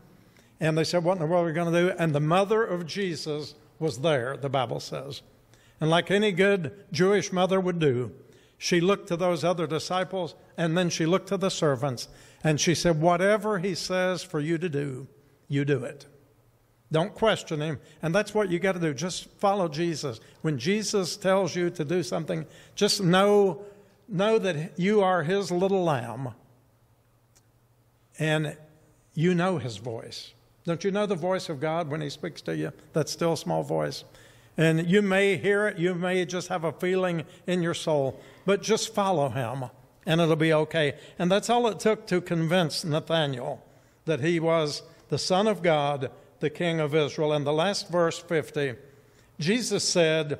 [0.61, 1.95] and they said, What in the world are we going to do?
[1.99, 5.23] And the mother of Jesus was there, the Bible says.
[5.81, 8.12] And like any good Jewish mother would do,
[8.59, 12.07] she looked to those other disciples and then she looked to the servants
[12.45, 15.09] and she said, Whatever he says for you to do,
[15.49, 16.07] you do it.
[16.93, 17.81] Don't question him.
[18.03, 18.95] And that's what you got to do.
[18.95, 20.20] Just follow Jesus.
[20.43, 23.64] When Jesus tells you to do something, just know,
[24.09, 26.35] know that you are his little lamb
[28.23, 28.57] and
[29.14, 30.33] you know his voice.
[30.64, 32.73] Don't you know the voice of God when he speaks to you?
[32.93, 34.05] That still a small voice.
[34.57, 38.62] And you may hear it, you may just have a feeling in your soul, but
[38.62, 39.64] just follow him
[40.07, 40.95] and it'll be okay.
[41.18, 43.61] And that's all it took to convince Nathanael
[44.05, 47.33] that he was the Son of God, the King of Israel.
[47.33, 48.75] And the last verse 50,
[49.41, 50.39] Jesus said,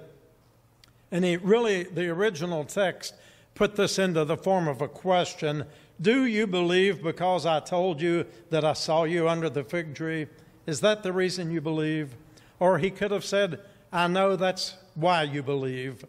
[1.11, 3.14] and he really, the original text
[3.57, 5.64] put this into the form of a question
[6.01, 10.26] Do you believe because I told you that I saw you under the fig tree?
[10.66, 12.14] Is that the reason you believe?
[12.59, 13.61] Or he could have said,
[13.93, 16.05] I know that's why you believe,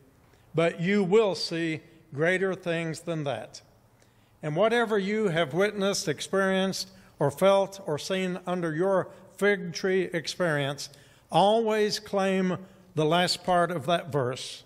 [0.55, 1.81] but you will see
[2.13, 3.61] greater things than that.
[4.41, 10.89] And whatever you have witnessed, experienced, or felt or seen under your fig tree experience,
[11.31, 12.57] always claim
[12.95, 14.63] the last part of that verse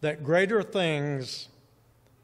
[0.00, 1.48] that greater things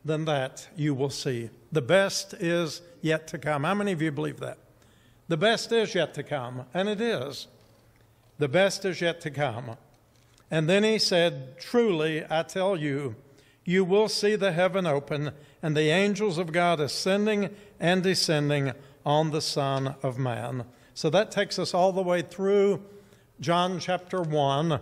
[0.04, 1.50] than that you will see.
[1.72, 3.64] The best is yet to come.
[3.64, 4.58] How many of you believe that?
[5.28, 7.46] The best is yet to come, and it is.
[8.38, 9.76] The best is yet to come.
[10.50, 13.16] And then he said, Truly, I tell you,
[13.64, 15.32] you will see the heaven open
[15.62, 17.50] and the angels of God ascending
[17.80, 18.72] and descending
[19.06, 20.64] on the Son of Man.
[20.92, 22.82] So that takes us all the way through
[23.40, 24.78] John chapter 1.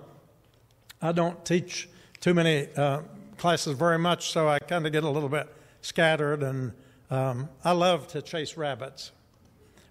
[1.01, 1.89] I don't teach
[2.21, 3.03] too many uh,
[3.43, 6.73] classes very much, so I kind of get a little bit scattered, and
[7.11, 9.11] um, I love to chase rabbits.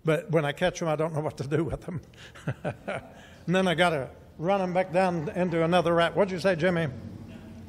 [0.06, 2.00] But when I catch them, I don't know what to do with them.
[2.64, 6.16] and then I got to run them back down into another rat.
[6.16, 6.88] What'd you say, Jimmy?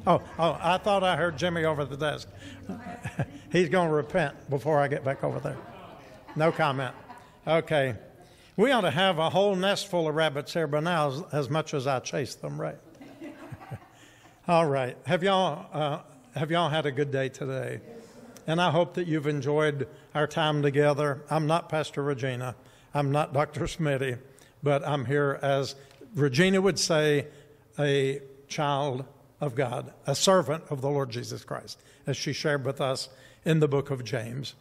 [0.07, 2.29] Oh, oh, I thought I heard Jimmy over the desk.
[3.51, 5.57] He's going to repent before I get back over there.
[6.37, 6.95] No comment.
[7.45, 7.95] Okay.
[8.55, 11.49] We ought to have a whole nest full of rabbits here by now, as, as
[11.49, 12.77] much as I chase them, right?
[14.45, 14.97] All right.
[15.05, 15.99] Have y'all, uh,
[16.35, 17.79] have y'all had a good day today?
[18.45, 21.21] And I hope that you've enjoyed our time together.
[21.29, 22.53] I'm not Pastor Regina.
[22.93, 23.61] I'm not Dr.
[23.61, 24.19] Smitty,
[24.61, 25.75] but I'm here as
[26.13, 27.27] Regina would say,
[27.79, 28.19] a
[28.49, 29.05] child
[29.39, 33.07] of God, a servant of the Lord Jesus Christ, as she shared with us
[33.45, 34.55] in the book of James.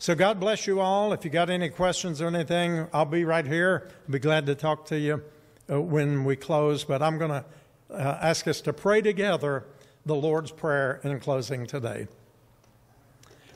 [0.00, 1.12] So God bless you all.
[1.12, 3.92] If you got any questions or anything, I'll be right here.
[4.08, 5.22] I'll be glad to talk to you
[5.70, 6.82] uh, when we close.
[6.82, 7.44] But I'm going to
[7.94, 9.64] uh, ask us to pray together
[10.06, 12.06] the Lord's Prayer in closing today.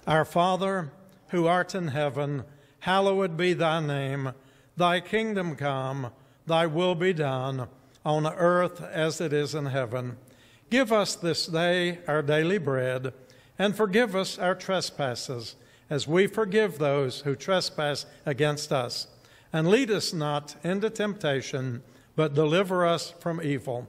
[0.06, 0.90] Our Father,
[1.28, 2.44] who art in heaven,
[2.80, 4.32] hallowed be thy name.
[4.76, 6.12] Thy kingdom come,
[6.46, 7.68] thy will be done,
[8.04, 10.16] on earth as it is in heaven.
[10.70, 13.12] Give us this day our daily bread,
[13.58, 15.56] and forgive us our trespasses,
[15.90, 19.08] as we forgive those who trespass against us.
[19.52, 21.82] And lead us not into temptation,
[22.16, 23.88] but deliver us from evil.